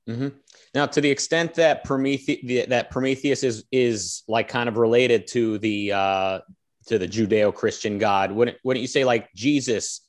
[0.09, 0.29] Mm-hmm.
[0.75, 5.59] Now, to the extent that Prometheus, that Prometheus is is like kind of related to
[5.59, 6.41] the uh,
[6.89, 8.33] to the Judeo-Christian God.
[8.33, 10.07] Wouldn't wouldn't you say like Jesus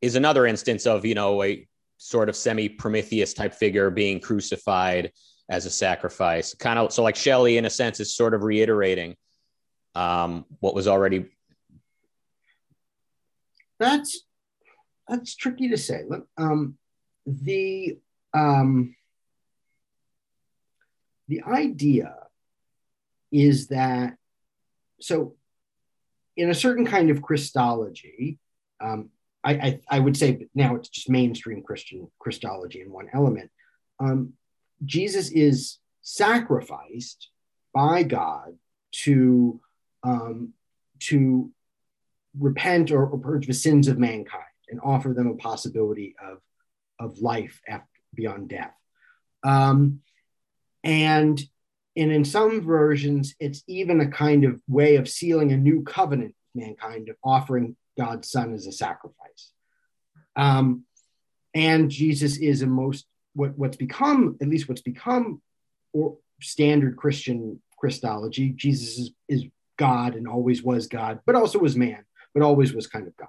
[0.00, 1.66] is another instance of you know a
[1.98, 5.12] sort of semi-Prometheus type figure being crucified
[5.48, 6.54] as a sacrifice?
[6.54, 9.16] Kind of so like Shelley in a sense is sort of reiterating
[9.94, 11.26] um, what was already.
[13.78, 14.20] That's
[15.08, 16.02] that's tricky to say.
[16.08, 16.76] Look, um,
[17.26, 17.98] the
[18.34, 18.94] um,
[21.28, 22.14] the idea
[23.32, 24.16] is that
[25.00, 25.34] so
[26.36, 28.38] in a certain kind of Christology,
[28.80, 29.10] um,
[29.42, 33.50] I, I, I, would say now it's just mainstream Christian Christology in one element.
[34.00, 34.34] Um,
[34.84, 37.30] Jesus is sacrificed
[37.72, 38.56] by God
[39.04, 39.60] to
[40.02, 40.52] um,
[41.00, 41.50] to
[42.38, 46.38] repent or, or, purge the sins of mankind and offer them a possibility of
[46.98, 48.74] of life after beyond death.
[49.42, 50.00] Um,
[50.82, 51.42] and
[51.96, 56.34] and in some versions, it's even a kind of way of sealing a new covenant
[56.54, 59.52] with mankind, of offering God's Son as a sacrifice.
[60.36, 60.84] Um,
[61.54, 65.40] and Jesus is a most what, what's become, at least what's become
[65.92, 68.50] or standard Christian Christology.
[68.50, 69.44] Jesus is, is
[69.78, 72.04] God and always was God, but also was man,
[72.34, 73.28] but always was kind of God,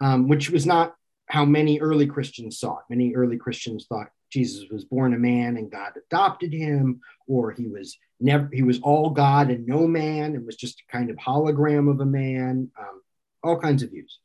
[0.00, 0.94] um, which was not
[1.26, 2.84] how many early Christians saw it.
[2.90, 7.00] Many early Christians thought Jesus was born a man and God adopted him,
[7.32, 7.88] or he was
[8.20, 11.90] never he was all God and no man and was just a kind of hologram
[11.90, 12.70] of a man.
[12.78, 12.96] Um,
[13.42, 14.18] all kinds of views,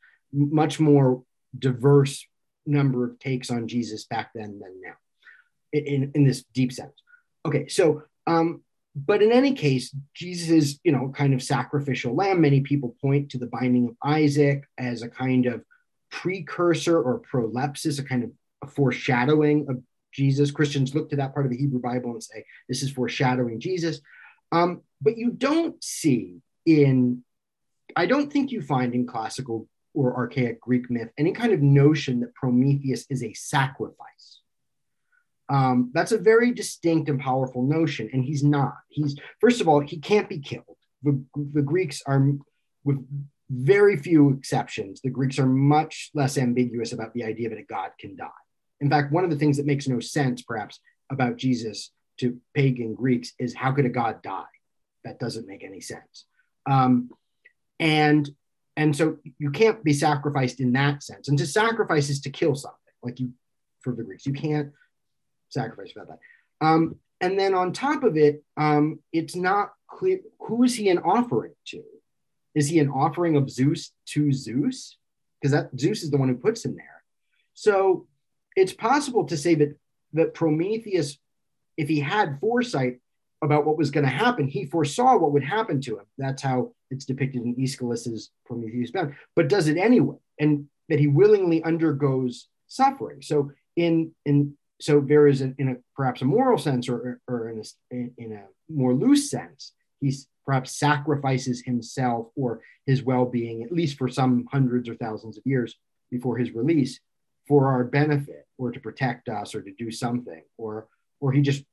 [0.61, 1.23] much more
[1.57, 2.15] diverse
[2.65, 4.97] number of takes on Jesus back then than now.
[5.73, 6.93] in, in this deep sense.
[7.45, 8.61] Okay, so um,
[8.95, 12.41] but in any case, Jesus is, you know, kind of sacrificial lamb.
[12.41, 15.63] Many people point to the binding of Isaac as a kind of
[16.11, 18.31] precursor or prolepsis, a kind of
[18.63, 20.51] a foreshadowing of Jesus.
[20.51, 24.01] Christians look to that part of the Hebrew Bible and say, this is foreshadowing Jesus.
[24.51, 27.23] Um, but you don't see in,
[27.95, 32.19] I don't think you find in classical or archaic Greek myth any kind of notion
[32.21, 34.41] that Prometheus is a sacrifice.
[35.49, 38.75] Um, that's a very distinct and powerful notion, and he's not.
[38.89, 40.77] He's first of all, he can't be killed.
[41.01, 42.23] The, the Greeks are,
[42.83, 43.03] with
[43.49, 47.91] very few exceptions, the Greeks are much less ambiguous about the idea that a god
[47.99, 48.27] can die.
[48.81, 52.95] In fact, one of the things that makes no sense, perhaps, about Jesus to pagan
[52.95, 54.43] Greeks is how could a god die?
[55.03, 56.25] That doesn't make any sense.
[56.69, 57.09] Um,
[57.79, 58.29] and
[58.75, 61.27] and so you can't be sacrificed in that sense.
[61.27, 63.31] And to sacrifice is to kill something, like you
[63.81, 64.25] for the Greeks.
[64.25, 64.71] You can't
[65.49, 66.65] sacrifice without that.
[66.65, 70.99] Um, and then on top of it, um, it's not clear who is he an
[70.99, 71.83] offering to?
[72.55, 74.97] Is he an offering of Zeus to Zeus?
[75.41, 77.03] Because that Zeus is the one who puts him there.
[77.53, 78.07] So
[78.59, 79.71] it's possible to say that
[80.13, 81.17] that Prometheus,
[81.77, 82.99] if he had foresight
[83.41, 86.05] about what was going to happen, he foresaw what would happen to him.
[86.17, 91.07] That's how it's depicted in Aeschylus's Prometheus Bound, but does it anyway, and that he
[91.07, 93.21] willingly undergoes suffering.
[93.21, 97.49] So in in so there is a, in a perhaps a moral sense or, or
[97.49, 103.71] in, a, in a more loose sense, he's perhaps sacrifices himself or his well-being, at
[103.71, 105.75] least for some hundreds or thousands of years
[106.09, 106.99] before his release,
[107.49, 110.87] for our benefit or to protect us or to do something or
[111.19, 111.65] or he just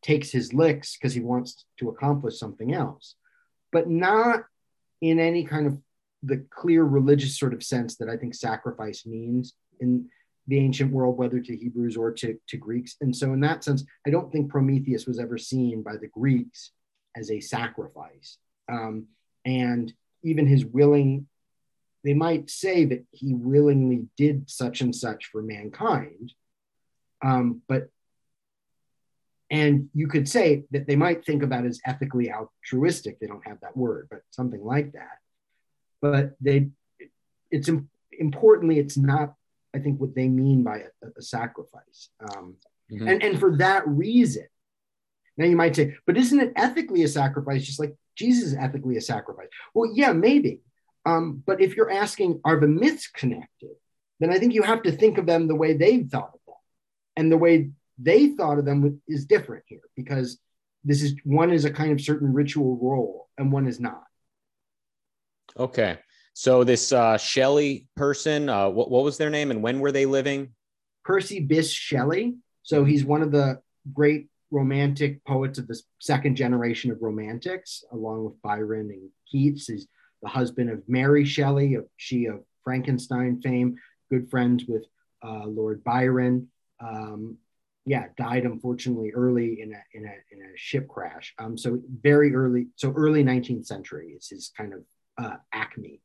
[0.00, 3.16] takes his licks because he wants to accomplish something else.
[3.72, 4.44] But not
[5.00, 5.78] in any kind of
[6.22, 10.06] the clear religious sort of sense that i think sacrifice means in
[10.46, 12.96] the ancient world whether to hebrews or to, to greeks.
[13.00, 16.70] And so in that sense i don't think prometheus was ever seen by the greeks
[17.16, 18.38] as a sacrifice.
[18.70, 19.06] Um,
[19.44, 19.92] and
[20.22, 21.28] even his willing
[22.04, 26.32] they might say that he willingly did such and such for mankind.
[27.24, 27.88] Um, but
[29.50, 33.18] and you could say that they might think about as ethically altruistic.
[33.18, 35.18] They don't have that word, but something like that.
[36.00, 36.70] But they,
[37.50, 37.70] it's
[38.12, 39.34] importantly, it's not.
[39.74, 42.56] I think what they mean by a, a sacrifice, um,
[42.92, 43.08] mm-hmm.
[43.08, 44.46] and and for that reason.
[45.36, 48.96] Now you might say, but isn't it ethically a sacrifice, just like Jesus is ethically
[48.96, 49.48] a sacrifice?
[49.74, 50.60] Well, yeah, maybe,
[51.04, 53.70] um, but if you're asking, are the myths connected?
[54.20, 56.54] Then I think you have to think of them the way they thought of them.
[57.16, 60.38] And the way they thought of them is different here because
[60.84, 64.04] this is one is a kind of certain ritual role and one is not.
[65.56, 65.98] Okay.
[66.32, 70.06] So this uh, Shelley person, uh, what, what was their name and when were they
[70.06, 70.54] living?
[71.04, 72.36] Percy Bysshe Shelley.
[72.62, 73.60] So he's one of the
[73.92, 79.68] great romantic poets of the second generation of romantics, along with Byron and Keats.
[79.68, 79.86] He's
[80.24, 83.76] the husband of Mary Shelley, of she of Frankenstein fame,
[84.10, 84.84] good friends with
[85.22, 86.48] uh, Lord Byron.
[86.80, 87.36] Um,
[87.86, 91.34] yeah, died unfortunately early in a in a in a ship crash.
[91.38, 94.80] Um, so very early, so early 19th century is his kind of
[95.22, 96.00] uh, acme.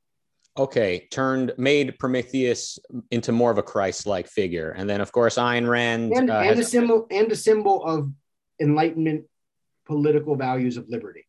[0.58, 2.78] Okay, turned made Prometheus
[3.12, 6.60] into more of a Christ-like figure, and then of course Ayn Rand and, uh, and
[6.60, 8.12] a symbol and a symbol of
[8.60, 9.24] Enlightenment
[9.88, 11.26] political values of liberty.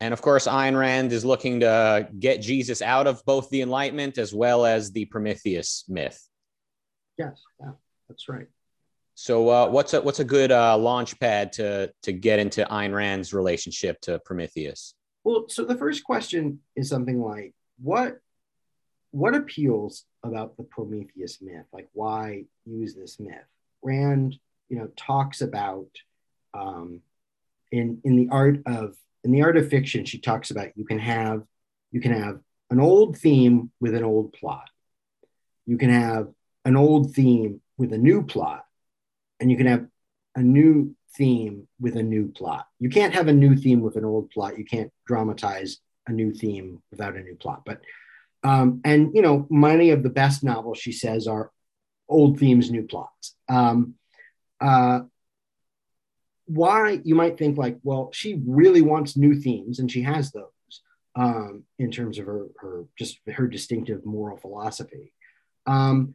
[0.00, 4.16] And of course, Ayn Rand is looking to get Jesus out of both the Enlightenment
[4.18, 6.28] as well as the Prometheus myth.
[7.18, 7.72] Yes, yeah,
[8.08, 8.46] that's right.
[9.14, 12.94] So, uh, what's a what's a good uh, launch pad to to get into Ayn
[12.94, 14.94] Rand's relationship to Prometheus?
[15.24, 18.18] Well, so the first question is something like what
[19.10, 21.66] what appeals about the Prometheus myth?
[21.72, 23.34] Like, why use this myth?
[23.82, 24.36] Rand,
[24.68, 25.88] you know, talks about
[26.54, 27.00] um,
[27.72, 30.98] in in the art of in the art of fiction, she talks about you can
[30.98, 31.42] have
[31.90, 34.68] you can have an old theme with an old plot.
[35.66, 36.28] You can have
[36.64, 38.64] an old theme with a new plot,
[39.40, 39.86] and you can have
[40.34, 42.66] a new theme with a new plot.
[42.78, 44.58] You can't have a new theme with an old plot.
[44.58, 47.62] You can't dramatize a new theme without a new plot.
[47.64, 47.80] But
[48.44, 51.50] um, and you know, many of the best novels she says are
[52.08, 53.34] old themes, new plots.
[53.48, 53.94] Um,
[54.60, 55.00] uh,
[56.48, 60.44] why you might think like, well, she really wants new themes, and she has those
[61.14, 65.12] um, in terms of her her just her distinctive moral philosophy.
[65.66, 66.14] Um,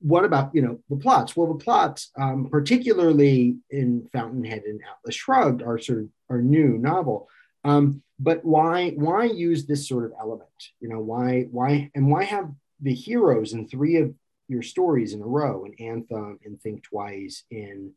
[0.00, 1.36] what about you know the plots?
[1.36, 6.78] Well, the plots, um, particularly in Fountainhead and Atlas Shrugged, are sort of are new
[6.78, 7.28] novel.
[7.64, 10.48] Um, but why why use this sort of element?
[10.80, 14.14] You know why why and why have the heroes in three of
[14.48, 17.92] your stories in a row in Anthem, in Think Twice, in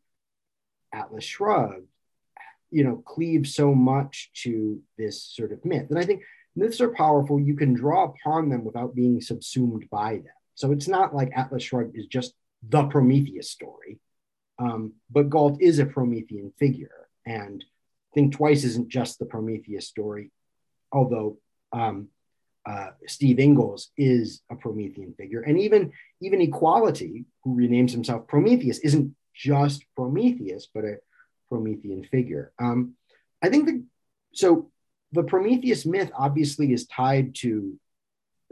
[0.92, 1.86] Atlas Shrugged,
[2.70, 5.86] you know, cleave so much to this sort of myth.
[5.90, 6.22] And I think
[6.54, 7.40] myths are powerful.
[7.40, 10.26] You can draw upon them without being subsumed by them.
[10.54, 12.34] So it's not like Atlas Shrugged is just
[12.68, 13.98] the Prometheus story,
[14.58, 17.08] um, but Galt is a Promethean figure.
[17.26, 17.64] And
[18.14, 20.32] Think Twice isn't just the Prometheus story,
[20.92, 21.38] although
[21.72, 22.08] um,
[22.66, 25.40] uh, Steve Ingalls is a Promethean figure.
[25.40, 30.96] And even, even Equality, who renames himself Prometheus, isn't just Prometheus, but a
[31.48, 32.52] Promethean figure.
[32.58, 32.94] Um,
[33.42, 33.82] I think that
[34.32, 34.70] so
[35.12, 37.78] the Prometheus myth obviously is tied to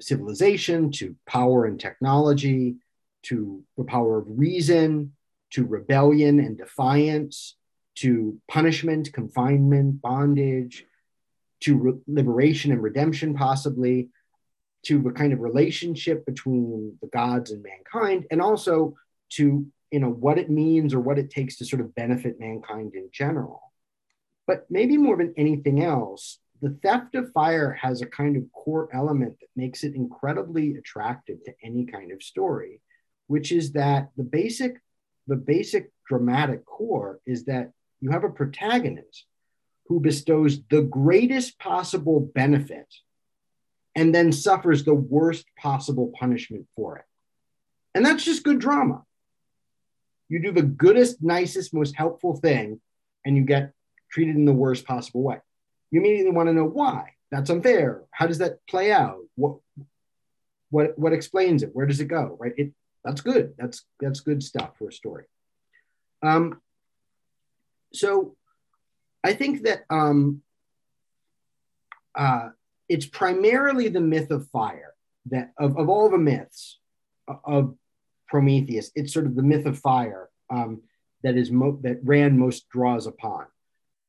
[0.00, 2.76] civilization, to power and technology,
[3.24, 5.12] to the power of reason,
[5.50, 7.56] to rebellion and defiance,
[7.96, 10.84] to punishment, confinement, bondage,
[11.60, 14.08] to re- liberation and redemption, possibly,
[14.84, 18.94] to the kind of relationship between the gods and mankind, and also
[19.30, 22.94] to you know what it means or what it takes to sort of benefit mankind
[22.94, 23.72] in general.
[24.46, 28.88] But maybe more than anything else, the theft of fire has a kind of core
[28.92, 32.80] element that makes it incredibly attractive to any kind of story,
[33.26, 34.80] which is that the basic
[35.26, 39.26] the basic dramatic core is that you have a protagonist
[39.86, 42.86] who bestows the greatest possible benefit
[43.94, 47.04] and then suffers the worst possible punishment for it.
[47.94, 49.02] And that's just good drama.
[50.28, 52.80] You do the goodest, nicest, most helpful thing,
[53.24, 53.72] and you get
[54.10, 55.38] treated in the worst possible way.
[55.90, 57.14] You immediately want to know why.
[57.30, 58.02] That's unfair.
[58.10, 59.20] How does that play out?
[59.36, 59.56] What
[60.70, 61.70] what what explains it?
[61.72, 62.36] Where does it go?
[62.38, 62.52] Right?
[62.56, 62.72] It
[63.04, 63.54] that's good.
[63.58, 65.24] That's that's good stuff for a story.
[66.22, 66.60] Um,
[67.92, 68.36] so
[69.24, 70.42] I think that um,
[72.14, 72.50] uh,
[72.88, 74.94] it's primarily the myth of fire
[75.26, 76.78] that of, of all the myths
[77.44, 77.76] of
[78.28, 80.82] Prometheus, it's sort of the myth of fire um,
[81.22, 83.46] that is mo- that Rand most draws upon.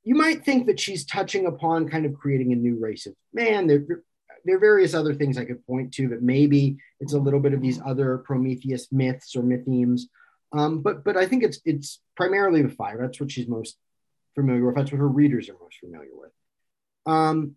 [0.03, 3.67] You might think that she's touching upon kind of creating a new race of man.
[3.67, 3.85] There,
[4.45, 7.53] there are various other things I could point to that maybe it's a little bit
[7.53, 10.01] of these other Prometheus myths or mythemes.
[10.51, 12.97] Um, but but I think it's it's primarily the fire.
[12.99, 13.77] That's what she's most
[14.35, 14.75] familiar with.
[14.75, 16.31] That's what her readers are most familiar with.
[17.05, 17.55] Um,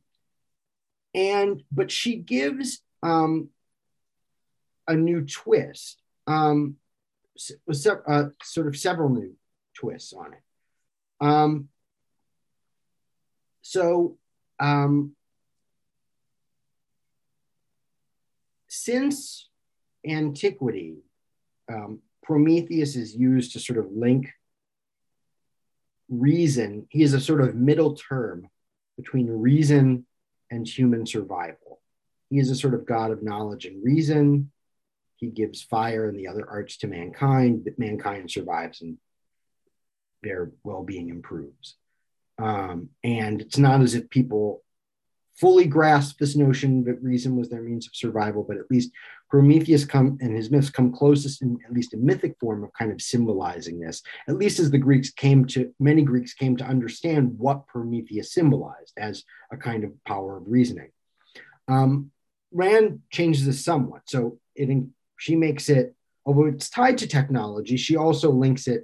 [1.14, 3.48] and but she gives um,
[4.86, 6.76] a new twist, um,
[8.08, 9.34] uh, sort of several new
[9.74, 10.42] twists on it.
[11.20, 11.68] Um,
[13.62, 14.18] so
[14.60, 15.14] um,
[18.68, 19.48] since
[20.06, 20.96] antiquity,
[21.72, 24.32] um, Prometheus is used to sort of link
[26.08, 26.86] reason.
[26.90, 28.48] He is a sort of middle term
[28.96, 30.06] between reason
[30.50, 31.80] and human survival.
[32.30, 34.50] He is a sort of God of knowledge and reason.
[35.22, 38.98] He gives fire and the other arts to mankind, that mankind survives and
[40.20, 41.76] their well being improves.
[42.38, 44.64] Um, and it's not as if people
[45.36, 48.90] fully grasp this notion that reason was their means of survival, but at least
[49.30, 52.90] Prometheus come and his myths come closest, in, at least in mythic form, of kind
[52.90, 54.02] of symbolizing this.
[54.28, 58.94] At least as the Greeks came to, many Greeks came to understand what Prometheus symbolized
[58.98, 60.90] as a kind of power of reasoning.
[61.68, 62.10] Um,
[62.50, 64.68] Rand changes this somewhat, so it
[65.22, 65.94] she makes it,
[66.26, 68.82] although it's tied to technology, she also links it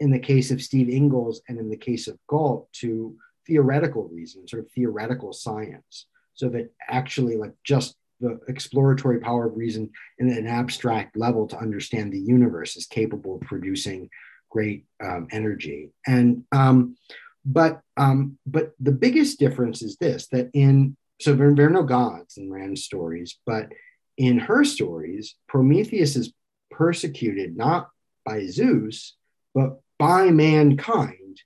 [0.00, 3.14] in the case of Steve Ingalls and in the case of Galt to
[3.46, 9.56] theoretical reason, sort of theoretical science, so that actually, like, just the exploratory power of
[9.56, 14.10] reason in an abstract level to understand the universe is capable of producing
[14.50, 15.92] great um, energy.
[16.04, 16.96] And um,
[17.44, 21.84] but um, but the biggest difference is this: that in so there, there are no
[21.84, 23.68] gods in Rand's stories, but
[24.16, 26.32] in her stories, Prometheus is
[26.70, 27.90] persecuted not
[28.24, 29.16] by Zeus,
[29.54, 31.40] but by mankind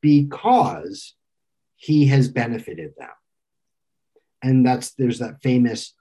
[0.00, 1.14] because
[1.76, 3.08] he has benefited them.
[4.42, 5.94] And that's there's that famous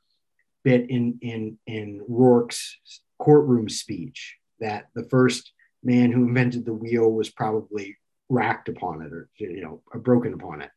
[0.63, 2.79] bit in in in Roark's
[3.19, 5.51] courtroom speech that the first
[5.84, 7.97] man who invented the wheel was probably
[8.29, 10.71] racked upon it or you know broken upon it.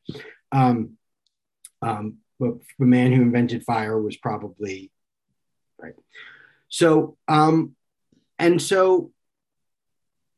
[0.53, 0.97] Um,
[1.81, 4.91] um, but the man who invented fire was probably
[5.79, 5.95] right.
[6.69, 7.77] So um,
[8.39, 9.13] and so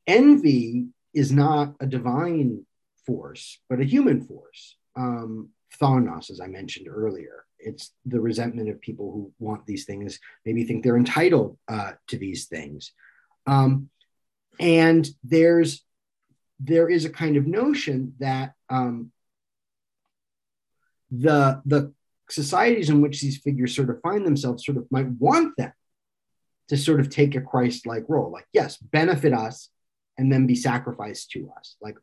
[0.07, 2.66] envy is not a divine
[3.07, 4.76] force, but a human force.
[4.97, 7.45] Um, phthonos, as I mentioned earlier.
[7.59, 12.18] It's the resentment of people who want these things, maybe think they're entitled uh, to
[12.18, 12.93] these things.
[13.47, 13.89] Um,
[14.61, 15.84] and there's
[16.59, 19.12] there is a kind of notion that um,
[21.11, 21.93] the the
[22.31, 25.72] societies in which these figures sort of find themselves sort of might want them
[26.68, 29.68] to sort of take a Christ-like role, like yes, benefit us
[30.18, 31.77] and then be sacrificed to us.
[31.81, 31.97] Like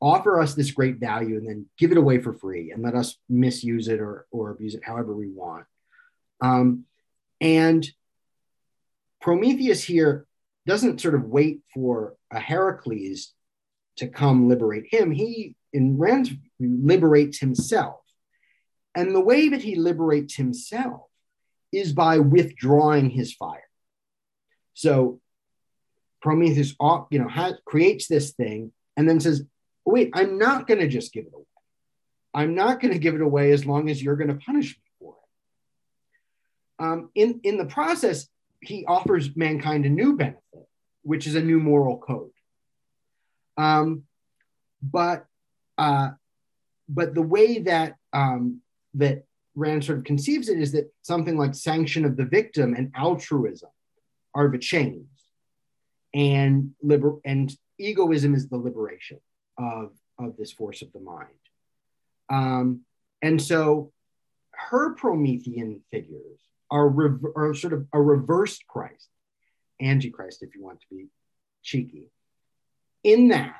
[0.00, 3.16] offer us this great value and then give it away for free and let us
[3.28, 5.66] misuse it or, or abuse it however we want.
[6.40, 6.84] Um,
[7.40, 7.86] and
[9.20, 10.26] Prometheus here
[10.66, 13.32] doesn't sort of wait for a Heracles
[13.96, 15.10] to come liberate him.
[15.10, 18.00] He, in Rand's liberates himself.
[18.94, 21.02] And the way that he liberates himself
[21.72, 23.68] is by withdrawing his fire.
[24.74, 25.20] So
[26.20, 26.74] Prometheus,
[27.10, 29.44] you know, has, creates this thing and then says,
[29.84, 31.44] wait, I'm not going to just give it away.
[32.34, 34.82] I'm not going to give it away as long as you're going to punish me
[34.98, 35.14] for
[36.78, 36.84] it.
[36.84, 38.28] Um, in, in the process,
[38.60, 40.42] he offers mankind a new benefit,
[41.02, 42.30] which is a new moral code.
[43.56, 44.04] Um,
[44.82, 45.26] but
[45.76, 46.10] uh,
[46.88, 48.60] but the way that um,
[48.94, 49.24] that
[49.54, 53.70] Rand sort of conceives it is that something like sanction of the victim and altruism
[54.34, 55.08] are the chains,
[56.14, 59.20] and liber- and egoism is the liberation
[59.56, 61.28] of of this force of the mind.
[62.28, 62.80] Um,
[63.22, 63.92] and so
[64.52, 69.08] her Promethean figures are, re- are sort of a reversed Christ,
[69.80, 71.06] Antichrist, if you want to be
[71.62, 72.10] cheeky,
[73.04, 73.56] in that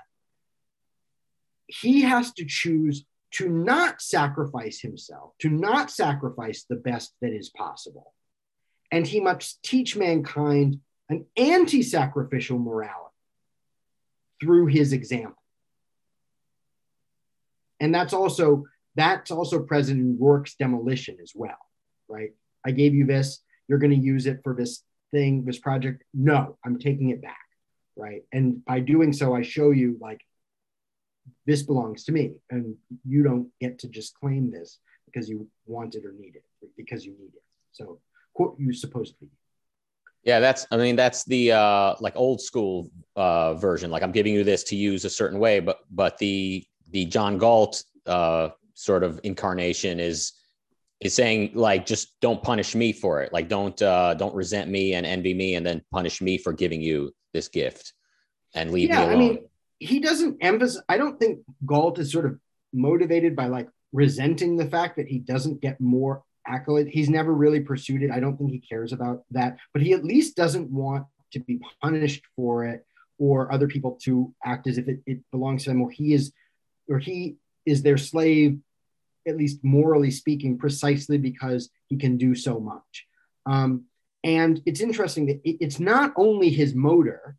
[1.67, 7.51] he has to choose to not sacrifice himself, to not sacrifice the best that is
[7.51, 8.15] possible.
[8.91, 13.15] And he must teach mankind an anti sacrificial morality
[14.41, 15.43] through his example.
[17.81, 18.65] And that's also
[18.97, 21.59] that's also present in Roark's demolition as well,
[22.09, 22.31] right?
[22.67, 26.03] I gave you this, you're going to use it for this thing, this project.
[26.13, 27.39] No, I'm taking it back,
[27.95, 28.23] right?
[28.33, 30.21] And by doing so, I show you like
[31.47, 32.75] this belongs to me and
[33.07, 36.45] you don't get to just claim this because you want it or need it
[36.77, 37.43] because you need it.
[37.73, 38.01] So
[38.35, 39.29] quote you supposedly
[40.23, 43.91] yeah that's i mean that's the uh like old school uh version.
[43.91, 47.39] Like i'm giving you this to use a certain way but but the the john
[47.39, 50.33] galt uh sort of incarnation is
[51.01, 53.33] is saying like just don't punish me for it.
[53.33, 56.81] Like don't uh don't resent me and envy me and then punish me for giving
[56.81, 57.93] you this gift
[58.55, 59.15] and leave yeah, me alone.
[59.15, 59.39] I mean,
[59.79, 62.39] he doesn't emphasize i don't think galt is sort of
[62.73, 66.89] motivated by like resenting the fact that he doesn't get more accolade.
[66.89, 68.11] He's never really pursued it.
[68.11, 69.59] I don't think he cares about that.
[69.73, 72.87] But he at least doesn't want to be punished for it
[73.19, 76.33] or other people to act as if it, it belongs to them or he is
[76.89, 78.59] or he is their slave
[79.27, 83.07] at least morally speaking precisely because he can do so much.
[83.45, 83.85] Um,
[84.25, 87.37] and it's interesting that it, it's not only his motor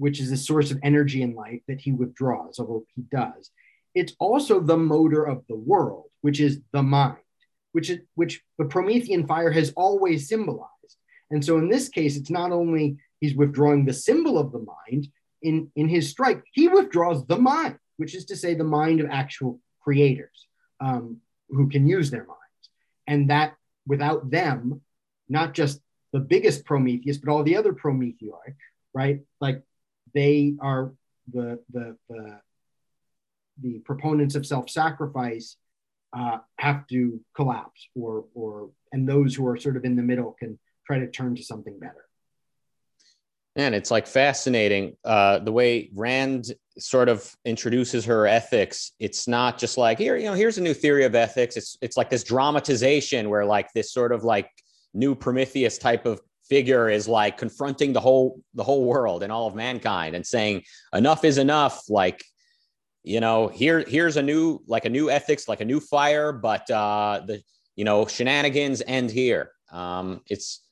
[0.00, 3.50] which is the source of energy and life that he withdraws, although he does.
[3.94, 7.18] It's also the motor of the world, which is the mind,
[7.72, 10.96] which is which the Promethean fire has always symbolized.
[11.30, 15.08] And so in this case, it's not only he's withdrawing the symbol of the mind
[15.42, 19.10] in, in his strike, he withdraws the mind, which is to say the mind of
[19.10, 20.46] actual creators
[20.80, 21.18] um,
[21.50, 22.64] who can use their minds.
[23.06, 23.54] And that
[23.86, 24.80] without them,
[25.28, 25.78] not just
[26.14, 28.54] the biggest Prometheus, but all the other Promethei,
[28.94, 29.20] right?
[29.42, 29.62] Like
[30.14, 30.92] they are
[31.32, 32.40] the the the,
[33.62, 35.56] the proponents of self-sacrifice
[36.12, 40.34] uh, have to collapse or or and those who are sort of in the middle
[40.38, 42.04] can try to turn to something better.
[43.56, 48.92] And it's like fascinating uh, the way rand sort of introduces her ethics.
[48.98, 51.56] It's not just like here you know here's a new theory of ethics.
[51.56, 54.50] It's it's like this dramatization where like this sort of like
[54.94, 59.46] new prometheus type of figure is like confronting the whole the whole world and all
[59.46, 61.88] of mankind and saying enough is enough.
[61.88, 62.22] Like
[63.04, 66.70] you know here here's a new like a new ethics like a new fire but
[66.70, 67.40] uh the
[67.76, 69.52] you know shenanigans end here.
[69.72, 70.62] Um it's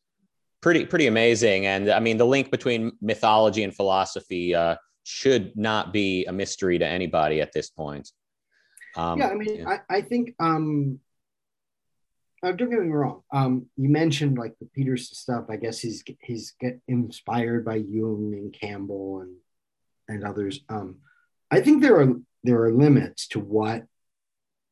[0.61, 1.65] pretty pretty amazing.
[1.67, 6.79] And i mean the link between mythology and philosophy uh should not be a mystery
[6.79, 8.11] to anybody at this point.
[8.97, 9.79] Um, yeah i mean yeah.
[9.89, 10.99] I, I think um
[12.43, 13.23] uh, don't get me wrong.
[13.33, 15.47] Um, you mentioned like the Peters stuff.
[15.49, 19.37] I guess he's he's get inspired by Jung and Campbell and
[20.09, 20.61] and others.
[20.69, 20.97] Um,
[21.51, 22.15] I think there are
[22.45, 23.85] there are limits to what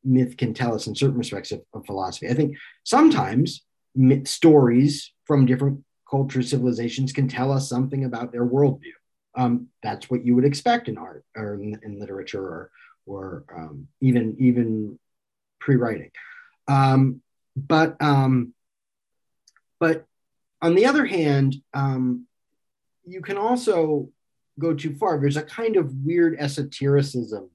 [0.03, 2.29] myth can tell us in certain respects of, of philosophy.
[2.29, 3.63] I think sometimes
[3.95, 8.93] myth, stories from different cultures, civilizations can tell us something about their worldview.
[9.35, 12.71] Um, that's what you would expect in art or in, in literature or
[13.05, 14.99] or um, even even
[15.59, 16.11] pre-writing.
[16.67, 17.21] Um,
[17.57, 18.53] but um,
[19.79, 20.05] but
[20.61, 22.27] on the other hand, um,
[23.05, 24.09] you can also
[24.59, 25.19] go too far.
[25.19, 27.49] There's a kind of weird esotericism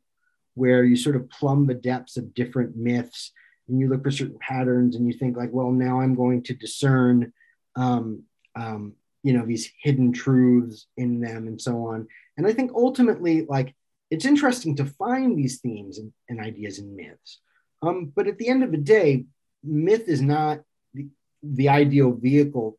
[0.54, 3.32] where you sort of plumb the depths of different myths
[3.68, 6.54] and you look for certain patterns and you think like, well, now I'm going to
[6.54, 7.32] discern,
[7.74, 8.24] um,
[8.54, 12.06] um, you know, these hidden truths in them and so on.
[12.36, 13.74] And I think ultimately, like,
[14.10, 17.40] it's interesting to find these themes and, and ideas in myths.
[17.80, 19.24] Um, but at the end of the day,
[19.62, 20.60] myth is not
[20.94, 21.08] the,
[21.42, 22.78] the ideal vehicle.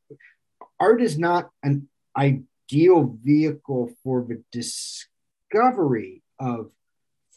[0.79, 6.71] Art is not an ideal vehicle for the discovery of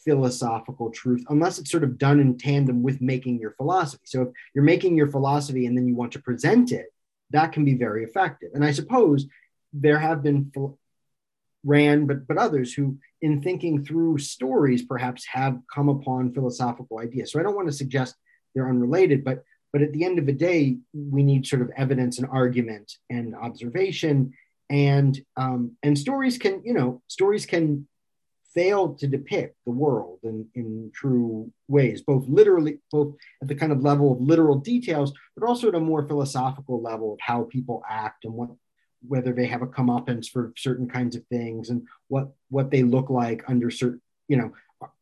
[0.03, 4.03] philosophical truth unless it's sort of done in tandem with making your philosophy.
[4.05, 6.87] So if you're making your philosophy and then you want to present it,
[7.31, 8.51] that can be very effective.
[8.53, 9.27] And I suppose
[9.73, 10.51] there have been
[11.63, 17.31] Rand, but but others who, in thinking through stories, perhaps have come upon philosophical ideas.
[17.31, 18.15] So I don't want to suggest
[18.53, 19.43] they're unrelated, but
[19.73, 23.35] but at the end of the day, we need sort of evidence and argument and
[23.35, 24.33] observation,
[24.69, 27.87] and um, and stories can you know stories can
[28.57, 33.71] fail to depict the world in, in true ways, both literally, both at the kind
[33.71, 37.83] of level of literal details, but also at a more philosophical level of how people
[37.87, 38.49] act and what
[39.07, 43.11] whether they have a comeuppance for certain kinds of things and what what they look
[43.11, 44.51] like under certain you know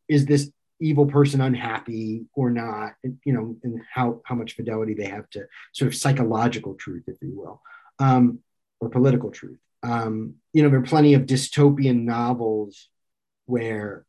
[0.06, 2.92] is this evil person unhappy or not
[3.24, 7.16] you know and how how much fidelity they have to sort of psychological truth if
[7.22, 7.60] you will
[7.98, 8.40] um,
[8.80, 12.88] or political truth um, you know there are plenty of dystopian novels
[13.46, 14.04] where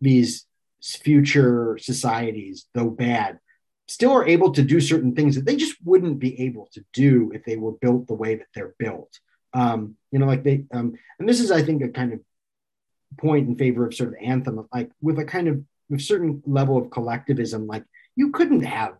[0.00, 0.46] these
[0.80, 3.38] future societies though bad
[3.86, 7.30] still are able to do certain things that they just wouldn't be able to do
[7.34, 9.18] if they were built the way that they're built.
[9.52, 12.20] Um, you know, like they, um, and this is, I think, a kind of
[13.18, 16.76] point in favor of sort of anthem, like with a kind of with certain level
[16.78, 17.84] of collectivism, like
[18.16, 18.94] you couldn't have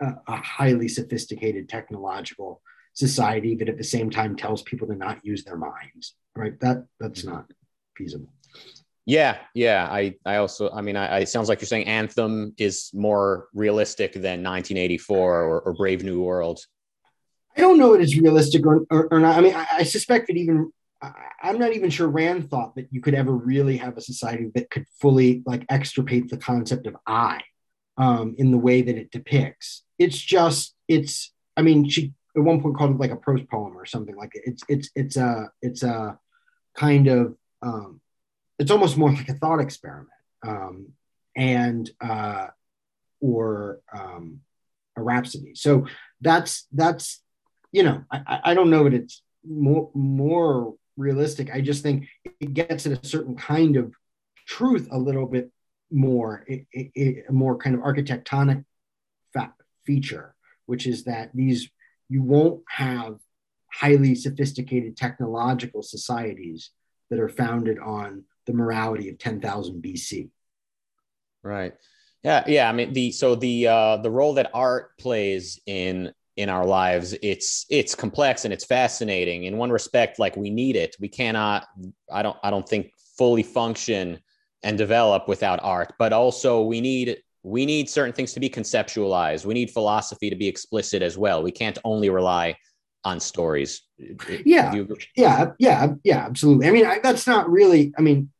[0.00, 2.60] a, a highly sophisticated technological
[2.94, 6.58] society that at the same time tells people to not use their minds, right?
[6.60, 7.34] That that's mm-hmm.
[7.34, 7.52] not
[7.96, 8.32] feasible.
[9.04, 9.88] Yeah, yeah.
[9.90, 13.48] I, I also, I mean, I, I, it sounds like you're saying Anthem is more
[13.52, 16.60] realistic than 1984 or, or Brave New World.
[17.56, 19.36] I don't know if it is realistic or, or, or not.
[19.36, 20.72] I mean, I, I suspect that even
[21.42, 24.70] I'm not even sure Rand thought that you could ever really have a society that
[24.70, 27.40] could fully like extirpate the concept of I
[27.96, 29.82] um, in the way that it depicts.
[29.98, 31.32] It's just, it's.
[31.56, 34.30] I mean, she at one point called it like a prose poem or something like
[34.34, 34.42] it.
[34.46, 36.18] It's it's it's a it's a
[36.74, 38.00] kind of um,
[38.58, 40.08] it's almost more like a thought experiment
[40.46, 40.92] um,
[41.36, 42.46] and uh,
[43.20, 44.40] or um,
[44.96, 45.54] a rhapsody.
[45.54, 45.86] So
[46.20, 47.22] that's that's
[47.72, 51.50] you know I, I don't know that it's more more realistic.
[51.52, 52.08] I just think
[52.40, 53.92] it gets at a certain kind of
[54.46, 55.50] truth a little bit
[55.90, 58.64] more, it, it, it, a more kind of architectonic
[59.32, 60.34] fa- feature,
[60.66, 61.70] which is that these
[62.08, 63.18] you won't have
[63.72, 66.70] highly sophisticated technological societies
[67.10, 70.28] that are founded on the morality of 10,000 BC.
[71.42, 71.74] Right.
[72.22, 72.44] Yeah.
[72.46, 72.68] Yeah.
[72.68, 77.14] I mean, the, so the, uh, the role that art plays in, in our lives,
[77.22, 80.96] it's, it's complex and it's fascinating in one respect, like we need it.
[80.98, 81.66] We cannot,
[82.10, 84.18] I don't, I don't think fully function
[84.62, 89.44] and develop without art, but also we need, we need certain things to be conceptualized.
[89.44, 91.42] We need philosophy to be explicit as well.
[91.42, 92.56] We can't only rely
[93.04, 93.82] on stories.
[94.44, 94.72] Yeah,
[95.16, 96.68] yeah, yeah, yeah, absolutely.
[96.68, 97.92] I mean, I, that's not really.
[97.98, 98.30] I mean,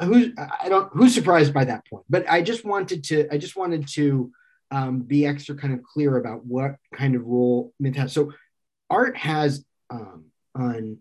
[0.00, 3.26] who's I don't who's surprised by that point, but I just wanted to.
[3.32, 4.30] I just wanted to
[4.70, 8.12] um, be extra kind of clear about what kind of role myth has.
[8.12, 8.32] So,
[8.88, 10.98] art has um, on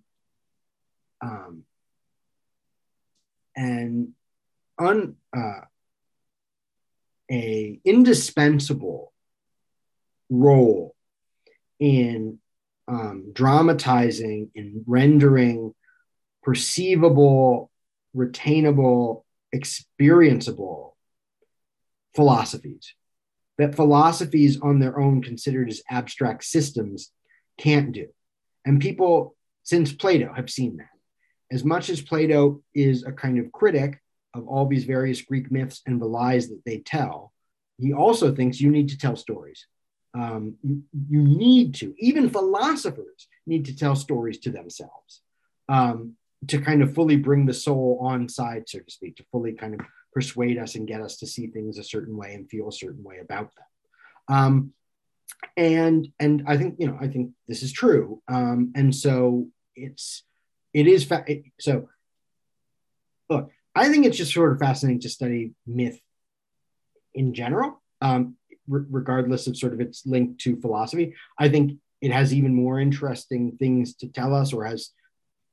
[1.21, 1.63] um,
[3.55, 4.13] an
[4.77, 5.61] un uh,
[7.31, 9.13] a indispensable
[10.29, 10.95] role
[11.79, 12.39] in
[12.87, 15.73] um, dramatizing and rendering
[16.41, 17.69] perceivable,
[18.15, 20.93] retainable, experienceable
[22.15, 22.93] philosophies
[23.59, 27.11] that philosophies on their own considered as abstract systems
[27.57, 28.07] can't do.
[28.65, 30.89] And people since Plato have seen that.
[31.51, 34.01] As much as Plato is a kind of critic
[34.33, 37.33] of all these various Greek myths and the lies that they tell,
[37.77, 39.67] he also thinks you need to tell stories.
[40.13, 45.21] Um, you, you need to, even philosophers need to tell stories to themselves
[45.67, 46.15] um,
[46.47, 49.73] to kind of fully bring the soul on side, so to speak, to fully kind
[49.73, 49.81] of
[50.13, 53.03] persuade us and get us to see things a certain way and feel a certain
[53.03, 54.35] way about them.
[54.35, 54.73] Um,
[55.55, 58.21] and and I think you know I think this is true.
[58.27, 60.23] Um, and so it's
[60.73, 61.89] it is fa- it, so.
[63.29, 65.99] Look, I think it's just sort of fascinating to study myth
[67.13, 67.79] in general.
[68.01, 68.37] Um,
[68.69, 71.15] regardless of sort of its link to philosophy.
[71.37, 74.91] I think it has even more interesting things to tell us, or has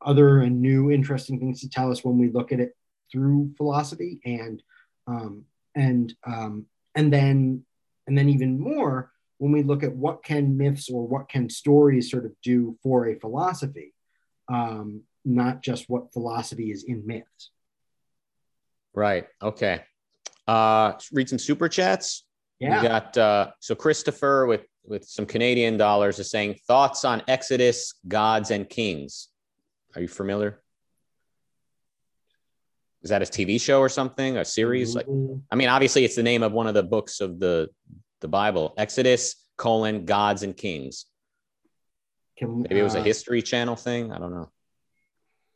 [0.05, 2.77] other and new interesting things to tell us when we look at it
[3.11, 4.63] through philosophy, and
[5.07, 5.45] um,
[5.75, 7.65] and um, and then
[8.07, 12.11] and then even more when we look at what can myths or what can stories
[12.11, 13.93] sort of do for a philosophy,
[14.49, 17.51] um, not just what philosophy is in myths.
[18.95, 19.27] Right.
[19.43, 19.83] Okay.
[20.49, 22.25] Uh, read some super chats.
[22.59, 22.81] Yeah.
[22.81, 27.95] We got uh, so Christopher with with some Canadian dollars is saying thoughts on Exodus,
[28.07, 29.29] gods and kings.
[29.95, 30.63] Are you familiar?
[33.07, 34.37] Is that a TV show or something?
[34.37, 34.97] A series?
[34.97, 35.39] Like, Mm-hmm.
[35.49, 37.69] I mean, obviously, it's the name of one of the books of the
[38.21, 38.75] the Bible.
[38.77, 41.07] Exodus colon gods and kings.
[42.37, 44.11] Can, Maybe it was a uh, History Channel thing.
[44.11, 44.51] I don't know.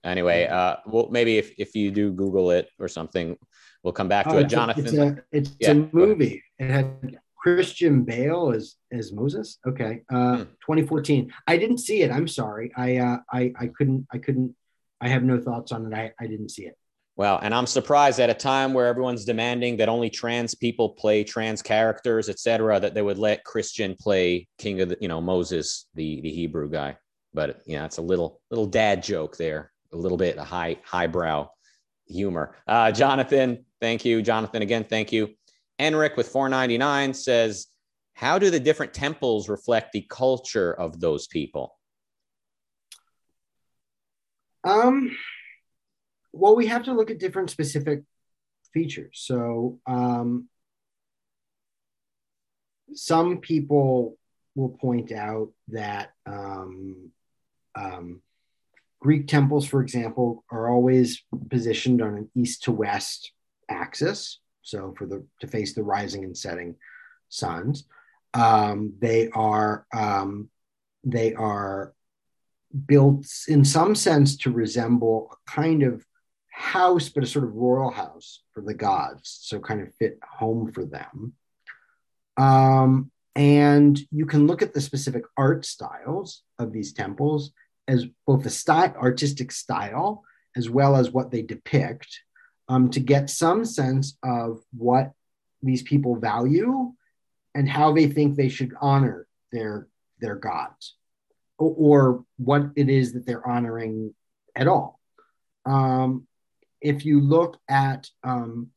[0.05, 3.37] Anyway, uh, well, maybe if if you do Google it or something,
[3.83, 4.45] we'll come back to oh, it.
[4.45, 6.45] Jonathan, It's a, it's Yeah, a movie.
[6.61, 9.59] It had Christian Bale as as Moses.
[9.67, 10.43] Okay, uh, Hmm.
[10.65, 11.33] 2014.
[11.49, 12.13] I didn't see it.
[12.13, 12.71] I'm sorry.
[12.77, 14.55] I uh, I I couldn't I couldn't.
[15.01, 15.97] I have no thoughts on it.
[15.97, 16.77] I, I didn't see it.
[17.17, 21.23] Well, and I'm surprised at a time where everyone's demanding that only trans people play
[21.23, 25.21] trans characters, et cetera, that they would let Christian play King of the, you know,
[25.21, 26.97] Moses, the the Hebrew guy.
[27.35, 31.49] But yeah, it's a little little dad joke there, a little bit of high highbrow
[32.07, 32.57] humor.
[32.67, 34.63] Uh, Jonathan, thank you, Jonathan.
[34.63, 35.31] Again, thank you.
[35.79, 37.67] Enric with 499 says,
[38.15, 41.77] "How do the different temples reflect the culture of those people?"
[44.65, 45.17] Um,
[46.33, 48.03] well, we have to look at different specific
[48.72, 49.22] features.
[49.24, 50.49] So, um,
[52.95, 54.16] some people
[54.55, 57.11] will point out that um,
[57.74, 58.20] um,
[59.01, 63.33] Greek temples, for example, are always positioned on an east to west
[63.68, 64.41] axis.
[64.62, 66.76] So, for the to face the rising and setting
[67.28, 67.85] suns,
[68.35, 70.51] um, they are um,
[71.05, 71.95] they are
[72.87, 76.05] built in some sense to resemble a kind of
[76.61, 79.39] house, but a sort of royal house for the gods.
[79.43, 81.33] So kind of fit home for them.
[82.37, 87.53] Um, and you can look at the specific art styles of these temples
[87.89, 90.23] as both the style, artistic style,
[90.57, 92.21] as well as what they depict,
[92.69, 95.13] um, to get some sense of what
[95.63, 96.93] these people value
[97.55, 99.89] and how they think they should honor their
[100.21, 100.95] their gods
[101.59, 104.15] or, or what it is that they're honoring
[104.55, 105.01] at all.
[105.67, 106.27] Um,
[106.81, 108.68] if you look at, um,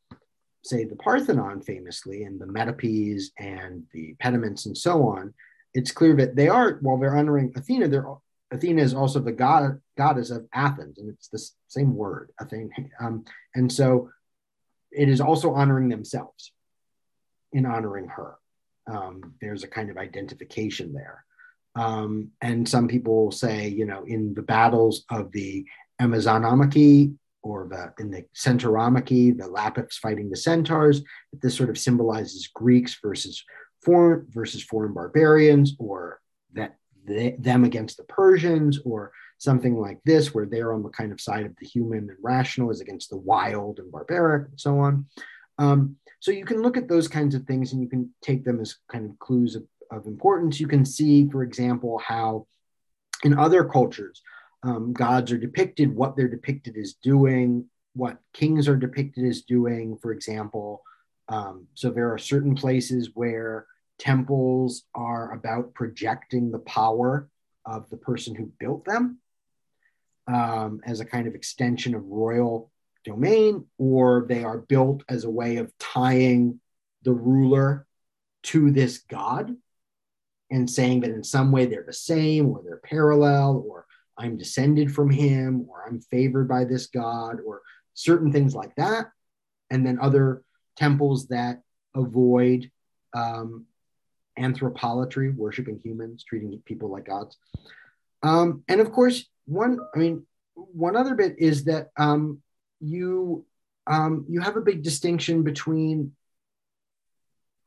[0.62, 5.34] say, the Parthenon famously, and the metopes and the pediments and so on,
[5.72, 8.06] it's clear that they are, while they're honoring Athena, they're
[8.50, 12.70] Athena is also the god goddess of Athens, and it's the same word, Athena.
[13.00, 13.24] Um,
[13.54, 14.10] and so
[14.92, 16.52] it is also honoring themselves
[17.52, 18.36] in honoring her.
[18.86, 21.24] Um, there's a kind of identification there.
[21.74, 25.64] Um, and some people say, you know, in the battles of the
[26.00, 27.14] Amazonomachy
[27.44, 32.48] or the in the Centauromachy, the Lapiths fighting the centaurs, that this sort of symbolizes
[32.48, 33.44] Greeks versus
[33.82, 36.20] foreign versus foreign barbarians, or
[36.54, 36.76] that
[37.06, 41.20] they, them against the Persians, or something like this, where they're on the kind of
[41.20, 45.06] side of the human and rational is against the wild and barbaric, and so on.
[45.58, 48.60] Um, so you can look at those kinds of things and you can take them
[48.60, 50.58] as kind of clues of, of importance.
[50.58, 52.46] You can see, for example, how
[53.22, 54.22] in other cultures,
[54.64, 59.98] um, gods are depicted, what they're depicted as doing, what kings are depicted as doing,
[59.98, 60.82] for example.
[61.28, 63.66] Um, so there are certain places where
[63.98, 67.28] temples are about projecting the power
[67.66, 69.18] of the person who built them
[70.26, 72.70] um, as a kind of extension of royal
[73.04, 76.58] domain, or they are built as a way of tying
[77.02, 77.86] the ruler
[78.42, 79.54] to this god
[80.50, 83.83] and saying that in some way they're the same or they're parallel or
[84.18, 87.62] I'm descended from him or I'm favored by this god or
[87.94, 89.10] certain things like that.
[89.70, 90.42] And then other
[90.76, 91.62] temples that
[91.94, 92.70] avoid
[93.14, 93.66] um,
[94.38, 97.36] anthropolatry, worshiping humans, treating people like gods.
[98.22, 102.40] Um, and of course, one, I mean, one other bit is that um,
[102.80, 103.44] you
[103.86, 106.12] um, you have a big distinction between,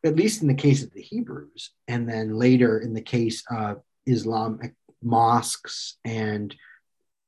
[0.04, 3.82] at least in the case of the Hebrews, and then later in the case of
[4.08, 6.56] Islamic mosques and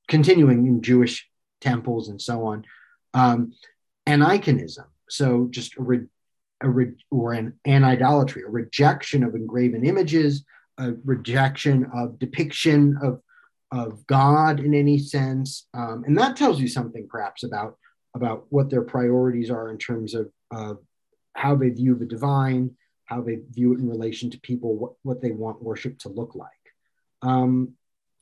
[0.07, 1.27] continuing in Jewish
[1.61, 2.65] temples and so on,
[3.13, 3.53] um,
[4.07, 4.85] aniconism.
[5.09, 6.07] So just a, re-
[6.61, 10.45] a re- or an, an idolatry, a rejection of engraven images,
[10.77, 13.21] a rejection of depiction of
[13.71, 17.77] of God in any sense, um, and that tells you something perhaps about
[18.15, 20.73] about what their priorities are in terms of uh,
[21.33, 22.71] how they view the divine,
[23.05, 26.33] how they view it in relation to people, what, what they want worship to look
[26.35, 26.49] like.
[27.21, 27.73] Um,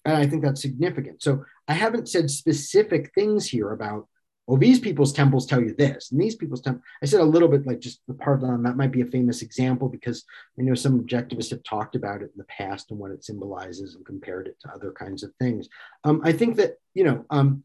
[0.06, 1.22] and I think that's significant.
[1.22, 4.08] So I haven't said specific things here about,
[4.48, 6.86] oh, these people's temples tell you this, and these people's temples.
[7.04, 9.90] I said a little bit like just the Parthenon, that might be a famous example
[9.90, 10.24] because
[10.58, 13.96] I know some objectivists have talked about it in the past and what it symbolizes
[13.96, 15.68] and compared it to other kinds of things.
[16.06, 17.64] Um, I think that, you know, um,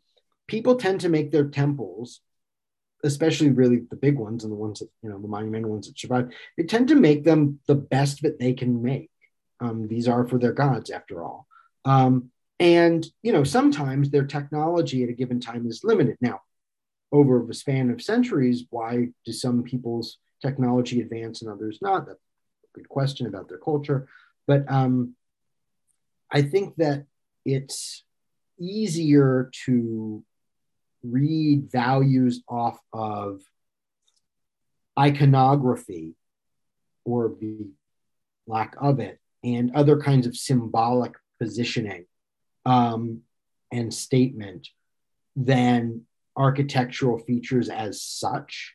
[0.49, 2.21] people tend to make their temples
[3.05, 5.99] especially really the big ones and the ones that you know the monumental ones that
[5.99, 9.11] survive, they tend to make them the best that they can make.
[9.63, 11.47] Um, these are for their gods, after all.
[11.85, 16.17] Um, and you know sometimes their technology at a given time is limited.
[16.21, 16.41] Now,
[17.11, 22.07] over the span of centuries, why do some people's technology advance and others not?
[22.07, 24.09] That's a good question about their culture.
[24.47, 25.15] But um,
[26.31, 27.07] I think that
[27.45, 28.05] it's
[28.59, 30.25] easier to
[31.03, 33.41] read values off of
[34.99, 36.15] iconography
[37.05, 37.71] or the
[38.47, 42.07] lack of it and other kinds of symbolic positioning
[42.65, 43.21] um,
[43.71, 44.69] and statement
[45.35, 46.03] than
[46.37, 48.75] architectural features as such.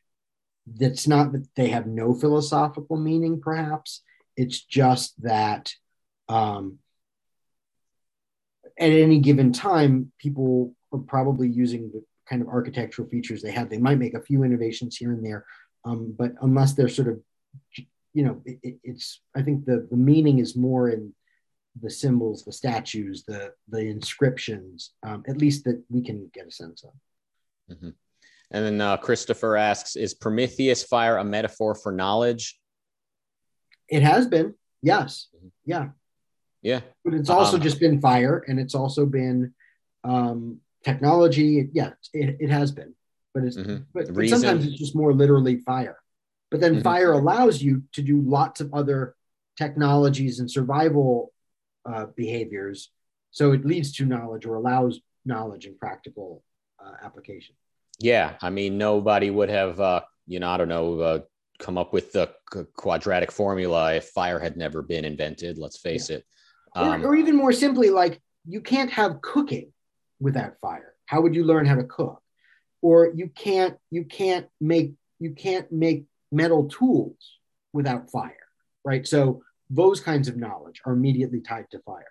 [0.65, 4.01] That's not that they have no philosophical meaning, perhaps.
[4.35, 5.73] It's just that
[6.27, 6.79] um,
[8.77, 13.69] at any given time, people are probably using the kind of architectural features they have.
[13.69, 15.45] They might make a few innovations here and there,
[15.85, 17.21] um, but unless they're sort of,
[18.13, 19.21] you know, it, it's.
[19.35, 21.13] I think the the meaning is more in
[21.81, 26.51] the symbols, the statues, the the inscriptions, um, at least that we can get a
[26.51, 27.75] sense of.
[27.75, 27.89] Mm-hmm.
[28.51, 32.59] And then uh, Christopher asks, "Is Prometheus fire a metaphor for knowledge?"
[33.89, 35.47] It has been, yes, mm-hmm.
[35.65, 35.89] yeah,
[36.61, 36.81] yeah.
[37.03, 39.53] But it's also um, just been fire, and it's also been
[40.03, 41.69] um, technology.
[41.73, 42.95] Yeah, it, it has been,
[43.33, 43.83] but it's mm-hmm.
[43.93, 45.97] but, but, sometimes it's just more literally fire.
[46.49, 46.81] But then mm-hmm.
[46.83, 49.15] fire allows you to do lots of other
[49.57, 51.33] technologies and survival
[51.85, 52.89] uh, behaviors.
[53.31, 56.43] So it leads to knowledge or allows knowledge and practical
[56.79, 57.55] uh, application.
[57.99, 61.19] Yeah, I mean, nobody would have, uh, you know, I don't know, uh,
[61.59, 62.31] come up with the
[62.75, 65.57] quadratic formula if fire had never been invented.
[65.57, 66.17] Let's face yeah.
[66.17, 66.25] it.
[66.75, 69.73] Um, or, or even more simply, like you can't have cooking
[70.19, 70.93] without fire.
[71.05, 72.21] How would you learn how to cook?
[72.81, 77.39] Or you can't you can't make you can't make metal tools
[77.73, 78.47] without fire,
[78.83, 79.07] right?
[79.07, 82.05] So those kinds of knowledge are immediately tied to fire.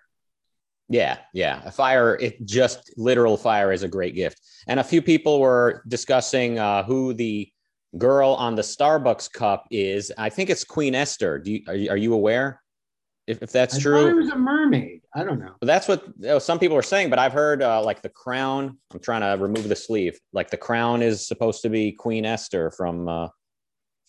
[0.89, 1.61] Yeah, yeah.
[1.65, 4.39] A fire, it just literal fire is a great gift.
[4.67, 7.51] And a few people were discussing uh, who the
[7.97, 10.11] girl on the Starbucks cup is.
[10.17, 11.39] I think it's Queen Esther.
[11.39, 12.61] Do you, are, you, are you aware
[13.27, 14.07] if, if that's I true?
[14.07, 15.01] it was a mermaid.
[15.13, 15.55] I don't know.
[15.61, 18.77] That's what you know, some people are saying, but I've heard uh, like the crown.
[18.93, 20.17] I'm trying to remove the sleeve.
[20.31, 23.27] Like the crown is supposed to be Queen Esther from uh,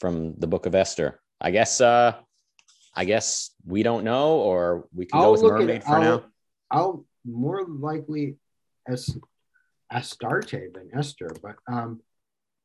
[0.00, 1.20] from the Book of Esther.
[1.40, 1.80] I guess.
[1.80, 2.14] Uh,
[2.94, 6.24] I guess we don't know, or we can I'll go with mermaid for I'll, now.
[6.68, 8.36] I'll more likely
[8.88, 9.16] as
[9.92, 12.00] Astarte than Esther, but um,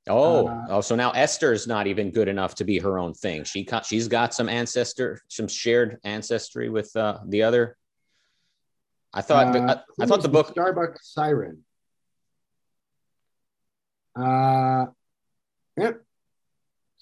[0.09, 3.45] Oh, uh, oh, so now Esther's not even good enough to be her own thing.
[3.45, 7.77] She she's got some ancestor, some shared ancestry with uh, the other.
[9.13, 11.63] I thought uh, I, I thought the book Starbucks Siren.
[14.13, 14.87] Uh,
[15.77, 16.02] yep.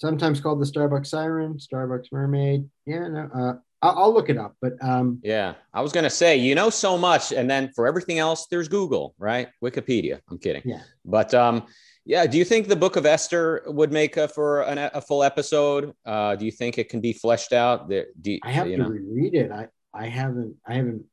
[0.02, 2.68] Sometimes called the Starbucks Siren, Starbucks Mermaid.
[2.88, 4.56] Yeah, no, uh, I'll, I'll look it up.
[4.60, 8.18] But um, yeah, I was gonna say you know so much, and then for everything
[8.18, 9.50] else, there's Google, right?
[9.64, 10.20] Wikipedia.
[10.28, 10.64] I'm kidding.
[10.66, 10.82] Yeah.
[11.06, 11.68] But um,
[12.04, 12.26] yeah.
[12.26, 15.94] Do you think the Book of Esther would make a, for an, a full episode?
[16.04, 17.88] Uh, do you think it can be fleshed out?
[17.88, 18.90] Do I have to know?
[18.90, 19.52] reread it.
[19.52, 21.06] I I haven't I haven't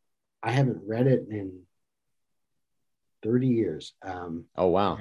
[0.42, 1.60] I haven't read it in
[3.22, 3.92] thirty years.
[4.02, 4.98] Um, oh wow.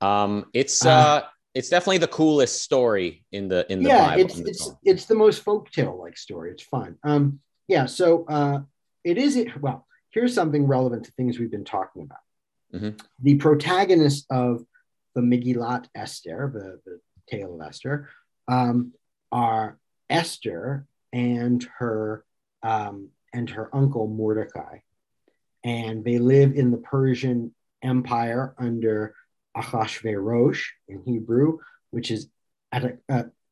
[0.00, 1.22] Um, it's uh, uh
[1.54, 5.04] it's definitely the coolest story in the in the yeah Bible, it's the it's it's
[5.06, 6.50] the most folktale like story.
[6.50, 6.96] It's fun.
[7.04, 8.60] Um yeah so uh
[9.04, 12.18] it is it well here's something relevant to things we've been talking about.
[12.72, 13.04] Mm-hmm.
[13.20, 14.64] the protagonist of
[15.16, 18.08] the Megillat Esther the, the tale of Esther
[18.46, 18.92] um
[19.32, 19.76] are
[20.08, 22.24] Esther and her
[22.62, 24.78] um and her uncle Mordecai.
[25.64, 29.14] And they live in the Persian Empire under
[29.56, 31.58] Achashverosh in Hebrew,
[31.90, 32.28] which is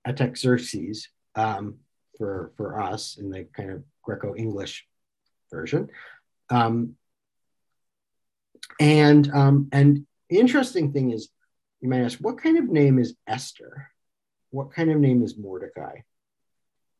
[0.07, 1.76] Artaxerxes um,
[2.16, 4.86] for, for us in the kind of Greco English
[5.51, 5.88] version.
[6.51, 6.94] Um,
[8.80, 11.28] and um, and the interesting thing is,
[11.80, 13.88] you might ask, what kind of name is Esther?
[14.51, 16.01] What kind of name is Mordecai?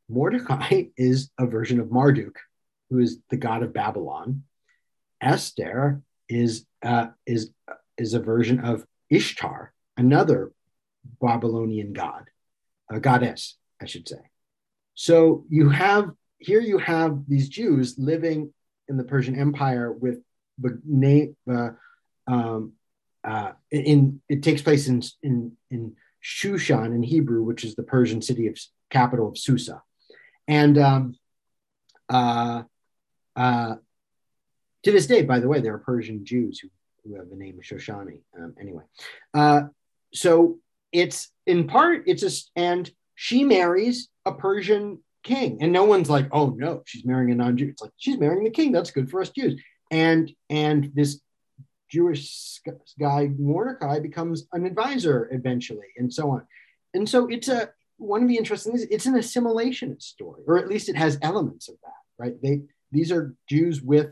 [0.09, 2.37] Mordecai is a version of Marduk,
[2.91, 4.45] who is the god of Babylon.
[5.21, 7.51] Esther is uh, is
[7.97, 10.53] is a version of Ishtar, another
[11.21, 12.31] Babylonian god,
[12.91, 14.21] a goddess, I should say.
[14.95, 18.53] So you have here you have these Jews living
[18.89, 20.21] in the Persian Empire with
[20.59, 21.37] the name
[22.27, 22.73] um,
[23.25, 28.23] uh, in it takes place in in in Shushan in Hebrew, which is the Persian
[28.23, 28.59] city of
[28.91, 29.83] capital of Susa,
[30.47, 31.17] and um,
[32.09, 32.63] uh,
[33.37, 33.77] uh,
[34.85, 36.69] to this day, by the way, there are Persian Jews who
[37.05, 38.21] who have the name Shoshani.
[38.39, 38.85] Um, anyway,
[39.35, 39.63] uh,
[40.13, 40.59] so
[40.93, 46.29] it's in part it's a and she marries a Persian king, and no one's like,
[46.33, 47.69] oh no, she's marrying a non-Jew.
[47.69, 48.73] It's like she's marrying the king.
[48.73, 49.61] That's good for us Jews.
[49.91, 51.21] And and this
[51.91, 52.61] Jewish
[52.99, 56.47] guy Mordecai becomes an advisor eventually, and so on.
[56.95, 58.87] And so it's a one of the interesting things.
[58.91, 62.23] It's an assimilationist story, or at least it has elements of that.
[62.25, 62.43] Right?
[62.43, 64.11] They these are Jews with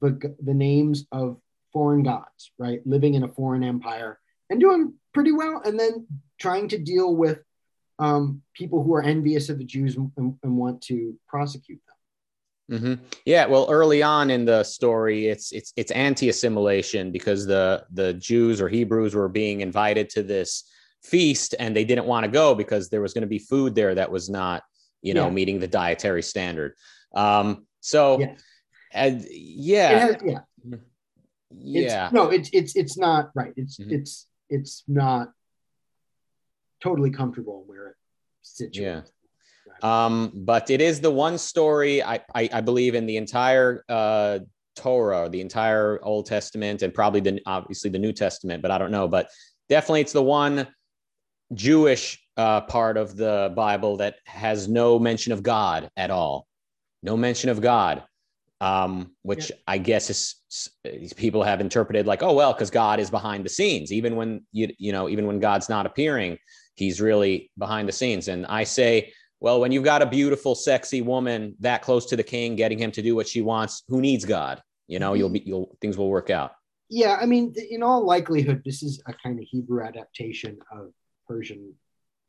[0.00, 1.38] the the names of
[1.72, 2.80] foreign gods, right?
[2.86, 4.18] Living in a foreign empire
[4.48, 6.06] and doing pretty well, and then
[6.38, 7.38] trying to deal with
[7.98, 12.80] um, people who are envious of the Jews and, and want to prosecute them.
[12.80, 13.04] Mm-hmm.
[13.24, 18.60] Yeah, well, early on in the story, it's it's it's anti-assimilation because the the Jews
[18.60, 20.70] or Hebrews were being invited to this
[21.02, 23.94] feast and they didn't want to go because there was going to be food there
[23.94, 24.62] that was not,
[25.02, 25.32] you know, yeah.
[25.32, 26.74] meeting the dietary standard.
[27.14, 28.34] Um, so, yeah,
[28.92, 30.74] and, yeah, has, yeah, mm-hmm.
[31.50, 32.06] Yeah.
[32.06, 33.52] It's, no, it's it's it's not right.
[33.56, 33.92] It's mm-hmm.
[33.92, 35.32] it's it's not
[36.82, 37.96] totally comfortable where it
[38.42, 39.02] sits Yeah.
[39.82, 44.40] Um, but it is the one story I, I, I believe in the entire uh,
[44.76, 48.90] Torah, the entire Old Testament, and probably the obviously the New Testament, but I don't
[48.90, 49.08] know.
[49.08, 49.28] But
[49.68, 50.66] definitely, it's the one
[51.54, 56.46] Jewish uh, part of the Bible that has no mention of God at all.
[57.02, 58.04] No mention of God,
[58.60, 59.56] um, which yeah.
[59.66, 63.92] I guess is people have interpreted like, oh well, because God is behind the scenes,
[63.92, 66.38] even when you you know even when God's not appearing,
[66.74, 68.28] He's really behind the scenes.
[68.28, 72.22] And I say well, when you've got a beautiful, sexy woman that close to the
[72.22, 74.62] king, getting him to do what she wants, who needs God?
[74.86, 76.52] You know, you'll be, you'll things will work out.
[76.90, 80.90] Yeah, I mean, in all likelihood, this is a kind of Hebrew adaptation of
[81.26, 81.74] Persian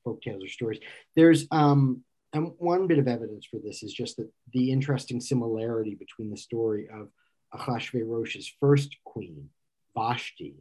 [0.03, 0.79] folk tales or stories.
[1.15, 2.03] There's um,
[2.33, 6.37] and one bit of evidence for this is just that the interesting similarity between the
[6.37, 7.09] story of
[7.53, 9.49] Ahasuerus's first queen,
[9.95, 10.55] Vashti,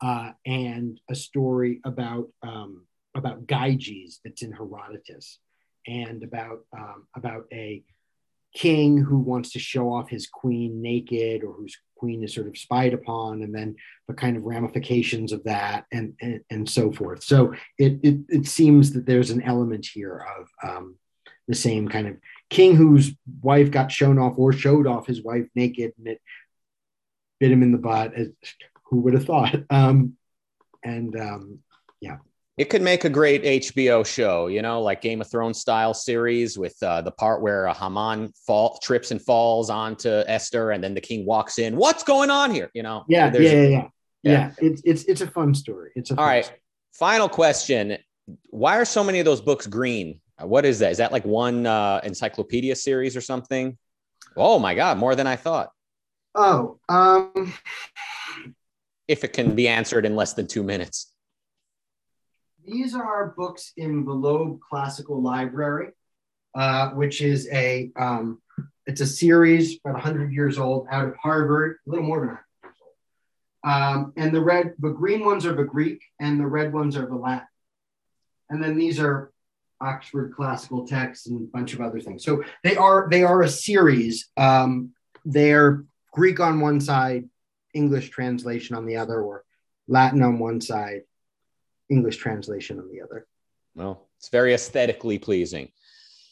[0.00, 5.38] uh, and a story about um, about Gyges that's in Herodotus
[5.86, 7.82] and about um, about a
[8.54, 12.58] king who wants to show off his queen naked or whose queen is sort of
[12.58, 13.76] spied upon and then
[14.08, 17.22] the kind of ramifications of that and and, and so forth.
[17.22, 20.96] So it, it, it seems that there's an element here of um,
[21.48, 22.16] the same kind of
[22.50, 26.20] king whose wife got shown off or showed off his wife naked and it
[27.40, 28.28] bit him in the butt as,
[28.84, 29.54] who would have thought?
[29.70, 30.16] Um,
[30.84, 31.58] and um,
[32.00, 32.18] yeah
[32.56, 36.56] it could make a great HBO show, you know, like Game of Thrones style series
[36.56, 40.94] with uh, the part where a Haman fall, trips and falls onto Esther, and then
[40.94, 41.76] the king walks in.
[41.76, 42.70] What's going on here?
[42.72, 43.04] You know?
[43.08, 43.88] Yeah, yeah, yeah, yeah, yeah.
[44.22, 45.92] Yeah, it's it's it's a fun story.
[45.94, 46.46] It's a all right.
[46.46, 46.60] Story.
[46.94, 47.98] Final question:
[48.48, 50.20] Why are so many of those books green?
[50.40, 50.90] What is that?
[50.90, 53.76] Is that like one uh, encyclopedia series or something?
[54.34, 55.70] Oh my god, more than I thought.
[56.34, 57.52] Oh, um,
[59.06, 61.12] if it can be answered in less than two minutes
[62.66, 65.90] these are books in the Loeb Classical Library,
[66.54, 68.40] uh, which is a um,
[68.86, 72.44] it's a series about 100 years old out of Harvard, a little more than 100
[72.62, 73.72] years old.
[73.72, 77.06] Um, and the red, the green ones are the Greek, and the red ones are
[77.06, 77.48] the Latin.
[78.48, 79.32] And then these are
[79.80, 82.24] Oxford classical texts and a bunch of other things.
[82.24, 84.28] So they are they are a series.
[84.36, 84.92] Um,
[85.24, 87.28] they're Greek on one side,
[87.74, 89.44] English translation on the other, or
[89.88, 91.02] Latin on one side,
[91.88, 93.26] English translation on the other.
[93.74, 95.70] Well, it's very aesthetically pleasing.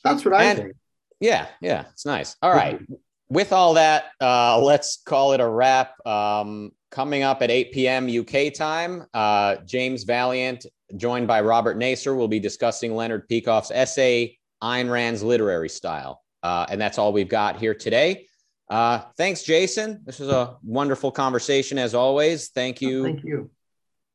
[0.02, 0.72] That's what I and, think.
[1.20, 2.36] Yeah, yeah, it's nice.
[2.42, 2.80] All right.
[3.28, 5.94] With all that, uh, let's call it a wrap.
[6.06, 8.08] Um, coming up at 8 p.m.
[8.08, 14.38] UK time, uh, James Valliant, joined by Robert Nasser, will be discussing Leonard Peikoff's essay,
[14.62, 16.22] Ayn Rand's Literary Style.
[16.42, 18.26] Uh, and that's all we've got here today.
[18.68, 20.02] Uh, thanks, Jason.
[20.04, 22.48] This was a wonderful conversation as always.
[22.48, 23.00] Thank you.
[23.00, 23.50] Oh, thank you.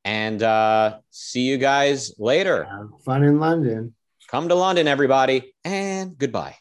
[0.06, 2.64] And uh, see you guys later.
[2.64, 3.94] Have fun in London.
[4.30, 6.56] Come to London, everybody, and goodbye.